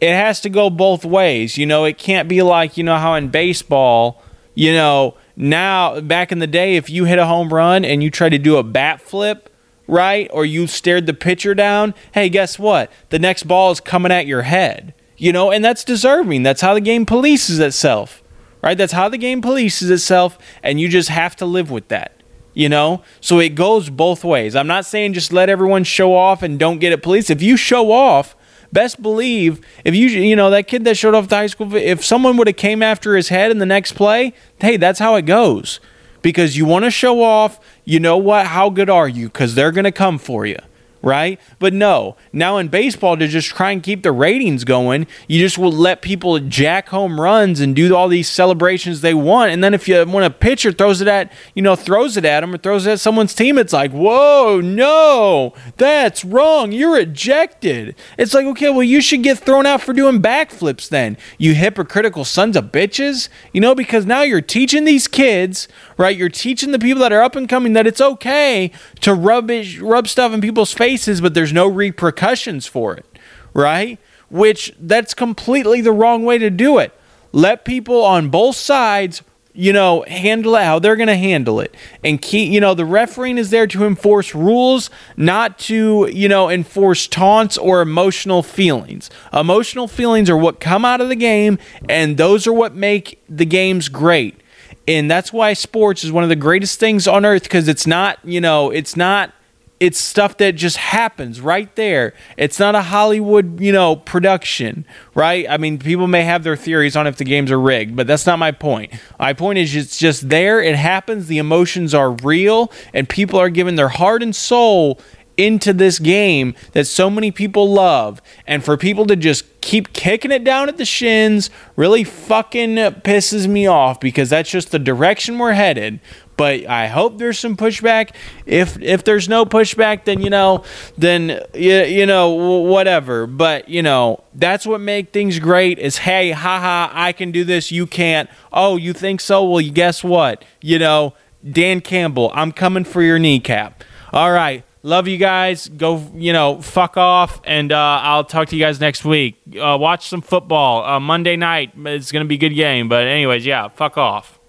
it 0.00 0.14
has 0.14 0.40
to 0.40 0.48
go 0.48 0.70
both 0.70 1.04
ways. 1.04 1.58
You 1.58 1.66
know, 1.66 1.84
it 1.84 1.98
can't 1.98 2.28
be 2.28 2.42
like, 2.42 2.76
you 2.76 2.84
know, 2.84 2.96
how 2.96 3.14
in 3.14 3.28
baseball, 3.28 4.22
you 4.54 4.72
know, 4.72 5.16
now 5.36 6.00
back 6.00 6.32
in 6.32 6.38
the 6.38 6.46
day, 6.46 6.76
if 6.76 6.88
you 6.88 7.04
hit 7.04 7.18
a 7.18 7.26
home 7.26 7.52
run 7.52 7.84
and 7.84 8.02
you 8.02 8.10
try 8.10 8.28
to 8.28 8.38
do 8.38 8.56
a 8.56 8.62
bat 8.62 9.00
flip, 9.00 9.49
right? 9.90 10.30
Or 10.32 10.44
you 10.44 10.66
stared 10.66 11.06
the 11.06 11.14
pitcher 11.14 11.54
down, 11.54 11.94
hey, 12.12 12.28
guess 12.28 12.58
what? 12.58 12.90
The 13.10 13.18
next 13.18 13.42
ball 13.42 13.72
is 13.72 13.80
coming 13.80 14.12
at 14.12 14.26
your 14.26 14.42
head. 14.42 14.94
You 15.16 15.32
know, 15.32 15.50
and 15.50 15.62
that's 15.62 15.84
deserving. 15.84 16.44
That's 16.44 16.62
how 16.62 16.72
the 16.72 16.80
game 16.80 17.04
polices 17.04 17.60
itself. 17.60 18.22
Right? 18.62 18.78
That's 18.78 18.92
how 18.92 19.08
the 19.08 19.18
game 19.18 19.42
polices 19.42 19.90
itself, 19.90 20.38
and 20.62 20.80
you 20.80 20.88
just 20.88 21.08
have 21.08 21.34
to 21.36 21.46
live 21.46 21.70
with 21.70 21.88
that. 21.88 22.22
You 22.52 22.68
know, 22.68 23.02
so 23.20 23.38
it 23.38 23.50
goes 23.50 23.90
both 23.90 24.24
ways. 24.24 24.56
I'm 24.56 24.66
not 24.66 24.84
saying 24.84 25.12
just 25.12 25.32
let 25.32 25.48
everyone 25.48 25.84
show 25.84 26.14
off 26.14 26.42
and 26.42 26.58
don't 26.58 26.78
get 26.78 26.92
it 26.92 27.02
police. 27.02 27.30
If 27.30 27.42
you 27.42 27.56
show 27.56 27.92
off, 27.92 28.34
best 28.72 29.00
believe 29.00 29.64
if 29.84 29.94
you 29.94 30.08
you 30.08 30.34
know 30.34 30.50
that 30.50 30.66
kid 30.66 30.84
that 30.84 30.96
showed 30.96 31.14
off 31.14 31.28
the 31.28 31.36
high 31.36 31.46
school, 31.46 31.74
if 31.76 32.04
someone 32.04 32.36
would 32.36 32.48
have 32.48 32.56
came 32.56 32.82
after 32.82 33.14
his 33.16 33.28
head 33.28 33.52
in 33.52 33.58
the 33.58 33.66
next 33.66 33.92
play, 33.92 34.34
hey, 34.60 34.76
that's 34.76 34.98
how 34.98 35.14
it 35.14 35.26
goes. 35.26 35.78
Because 36.22 36.56
you 36.56 36.66
want 36.66 36.84
to 36.84 36.90
show 36.90 37.22
off, 37.22 37.60
you 37.84 38.00
know 38.00 38.16
what? 38.16 38.46
How 38.46 38.70
good 38.70 38.90
are 38.90 39.08
you? 39.08 39.28
Because 39.28 39.54
they're 39.54 39.72
gonna 39.72 39.92
come 39.92 40.18
for 40.18 40.46
you 40.46 40.58
right? 41.02 41.40
But 41.58 41.72
no, 41.72 42.16
now 42.32 42.58
in 42.58 42.68
baseball, 42.68 43.16
to 43.16 43.26
just 43.26 43.48
try 43.48 43.70
and 43.70 43.82
keep 43.82 44.02
the 44.02 44.12
ratings 44.12 44.64
going, 44.64 45.06
you 45.28 45.40
just 45.40 45.58
will 45.58 45.72
let 45.72 46.02
people 46.02 46.38
jack 46.40 46.88
home 46.88 47.20
runs 47.20 47.60
and 47.60 47.74
do 47.74 47.94
all 47.94 48.08
these 48.08 48.28
celebrations 48.28 49.00
they 49.00 49.14
want. 49.14 49.52
And 49.52 49.62
then 49.62 49.74
if 49.74 49.88
you 49.88 50.04
when 50.04 50.24
a 50.24 50.30
pitcher 50.30 50.72
throws 50.72 51.00
it 51.00 51.08
at, 51.08 51.32
you 51.54 51.62
know, 51.62 51.76
throws 51.76 52.16
it 52.16 52.24
at 52.24 52.40
them 52.40 52.54
or 52.54 52.58
throws 52.58 52.86
it 52.86 52.92
at 52.92 53.00
someone's 53.00 53.34
team, 53.34 53.58
it's 53.58 53.72
like, 53.72 53.92
whoa, 53.92 54.60
no, 54.60 55.54
that's 55.76 56.24
wrong. 56.24 56.72
You're 56.72 56.98
ejected. 56.98 57.94
It's 58.18 58.34
like, 58.34 58.46
okay, 58.46 58.70
well, 58.70 58.82
you 58.82 59.00
should 59.00 59.22
get 59.22 59.38
thrown 59.38 59.66
out 59.66 59.80
for 59.82 59.92
doing 59.92 60.22
backflips 60.22 60.88
then, 60.88 61.16
you 61.38 61.54
hypocritical 61.54 62.24
sons 62.24 62.56
of 62.56 62.66
bitches. 62.66 63.28
You 63.52 63.60
know, 63.60 63.74
because 63.74 64.06
now 64.06 64.22
you're 64.22 64.40
teaching 64.40 64.84
these 64.84 65.08
kids, 65.08 65.68
right? 65.96 66.16
You're 66.16 66.28
teaching 66.28 66.72
the 66.72 66.78
people 66.78 67.00
that 67.02 67.12
are 67.12 67.22
up 67.22 67.36
and 67.36 67.48
coming 67.48 67.72
that 67.74 67.86
it's 67.86 68.00
okay 68.00 68.70
to 69.00 69.14
rub 69.14 69.50
rub 69.80 70.08
stuff 70.08 70.32
in 70.32 70.40
people's 70.40 70.72
but 71.20 71.34
there's 71.34 71.52
no 71.52 71.66
repercussions 71.66 72.66
for 72.66 72.94
it, 72.94 73.06
right? 73.54 73.98
Which 74.28 74.72
that's 74.78 75.14
completely 75.14 75.80
the 75.80 75.92
wrong 75.92 76.24
way 76.24 76.38
to 76.38 76.50
do 76.50 76.78
it. 76.78 76.92
Let 77.32 77.64
people 77.64 78.02
on 78.02 78.28
both 78.28 78.56
sides 78.56 79.22
you 79.52 79.72
know, 79.72 80.04
handle 80.06 80.54
it 80.54 80.62
how 80.62 80.78
they're 80.78 80.96
going 80.96 81.08
to 81.08 81.16
handle 81.16 81.60
it. 81.60 81.74
And 82.04 82.20
keep, 82.22 82.52
you 82.52 82.60
know, 82.60 82.74
the 82.74 82.84
refereeing 82.84 83.36
is 83.36 83.50
there 83.50 83.66
to 83.66 83.84
enforce 83.84 84.34
rules, 84.34 84.90
not 85.16 85.58
to, 85.60 86.08
you 86.10 86.28
know, 86.28 86.48
enforce 86.48 87.06
taunts 87.06 87.58
or 87.58 87.80
emotional 87.80 88.42
feelings. 88.42 89.10
Emotional 89.32 89.88
feelings 89.88 90.30
are 90.30 90.36
what 90.36 90.60
come 90.60 90.84
out 90.84 91.00
of 91.00 91.08
the 91.08 91.16
game, 91.16 91.58
and 91.88 92.16
those 92.16 92.46
are 92.46 92.52
what 92.52 92.74
make 92.74 93.22
the 93.28 93.44
games 93.44 93.88
great. 93.88 94.40
And 94.86 95.10
that's 95.10 95.32
why 95.32 95.52
sports 95.52 96.04
is 96.04 96.12
one 96.12 96.22
of 96.22 96.30
the 96.30 96.36
greatest 96.36 96.78
things 96.78 97.06
on 97.06 97.24
earth 97.24 97.42
because 97.42 97.68
it's 97.68 97.86
not, 97.86 98.18
you 98.24 98.40
know, 98.40 98.70
it's 98.70 98.96
not 98.96 99.32
it's 99.80 99.98
stuff 99.98 100.36
that 100.36 100.56
just 100.56 100.76
happens 100.76 101.40
right 101.40 101.74
there. 101.74 102.12
It's 102.36 102.58
not 102.58 102.74
a 102.74 102.82
Hollywood, 102.82 103.60
you 103.60 103.72
know, 103.72 103.96
production, 103.96 104.84
right? 105.14 105.46
I 105.48 105.56
mean, 105.56 105.78
people 105.78 106.06
may 106.06 106.22
have 106.22 106.44
their 106.44 106.56
theories 106.56 106.96
on 106.96 107.06
if 107.06 107.16
the 107.16 107.24
games 107.24 107.50
are 107.50 107.58
rigged, 107.58 107.96
but 107.96 108.06
that's 108.06 108.26
not 108.26 108.38
my 108.38 108.52
point. 108.52 108.92
My 109.18 109.32
point 109.32 109.58
is 109.58 109.74
it's 109.74 109.98
just 109.98 110.28
there, 110.28 110.60
it 110.62 110.76
happens, 110.76 111.28
the 111.28 111.38
emotions 111.38 111.94
are 111.94 112.10
real, 112.10 112.70
and 112.92 113.08
people 113.08 113.40
are 113.40 113.48
giving 113.48 113.76
their 113.76 113.88
heart 113.88 114.22
and 114.22 114.36
soul 114.36 115.00
into 115.38 115.72
this 115.72 115.98
game 115.98 116.54
that 116.72 116.86
so 116.86 117.08
many 117.08 117.30
people 117.30 117.72
love. 117.72 118.20
And 118.46 118.62
for 118.62 118.76
people 118.76 119.06
to 119.06 119.16
just 119.16 119.60
keep 119.62 119.94
kicking 119.94 120.30
it 120.30 120.44
down 120.44 120.68
at 120.68 120.76
the 120.76 120.84
shins 120.84 121.48
really 121.76 122.04
fucking 122.04 122.76
pisses 122.76 123.46
me 123.46 123.66
off 123.66 123.98
because 124.00 124.28
that's 124.28 124.50
just 124.50 124.70
the 124.70 124.78
direction 124.78 125.38
we're 125.38 125.52
headed 125.52 126.00
but 126.40 126.66
I 126.66 126.86
hope 126.86 127.18
there's 127.18 127.38
some 127.38 127.54
pushback. 127.54 128.14
If 128.46 128.80
if 128.80 129.04
there's 129.04 129.28
no 129.28 129.44
pushback, 129.44 130.06
then 130.06 130.22
you 130.22 130.30
know, 130.30 130.64
then 130.96 131.38
you, 131.52 131.82
you 131.82 132.06
know 132.06 132.30
whatever. 132.30 133.26
But 133.26 133.68
you 133.68 133.82
know 133.82 134.24
that's 134.32 134.66
what 134.66 134.80
make 134.80 135.12
things 135.12 135.38
great. 135.38 135.78
Is 135.78 135.98
hey, 135.98 136.30
haha, 136.30 136.88
I 136.94 137.12
can 137.12 137.30
do 137.30 137.44
this, 137.44 137.70
you 137.70 137.86
can't. 137.86 138.30
Oh, 138.54 138.78
you 138.78 138.94
think 138.94 139.20
so? 139.20 139.44
Well, 139.44 139.62
guess 139.70 140.02
what? 140.02 140.42
You 140.62 140.78
know, 140.78 141.12
Dan 141.46 141.82
Campbell, 141.82 142.30
I'm 142.32 142.52
coming 142.52 142.84
for 142.84 143.02
your 143.02 143.18
kneecap. 143.18 143.84
All 144.10 144.32
right. 144.32 144.64
Love 144.82 145.08
you 145.08 145.18
guys. 145.18 145.68
Go, 145.68 146.10
you 146.14 146.32
know, 146.32 146.62
fuck 146.62 146.96
off, 146.96 147.42
and 147.44 147.70
uh, 147.70 148.00
I'll 148.02 148.24
talk 148.24 148.48
to 148.48 148.56
you 148.56 148.64
guys 148.64 148.80
next 148.80 149.04
week. 149.04 149.36
Uh, 149.48 149.76
watch 149.78 150.08
some 150.08 150.22
football. 150.22 150.86
Uh, 150.86 150.98
Monday 150.98 151.36
night, 151.36 151.72
it's 151.76 152.10
to 152.10 152.24
be 152.24 152.36
a 152.36 152.38
good 152.38 152.54
game. 152.54 152.88
But, 152.88 153.06
anyways, 153.06 153.44
yeah, 153.44 153.68
fuck 153.68 153.98
off. 153.98 154.39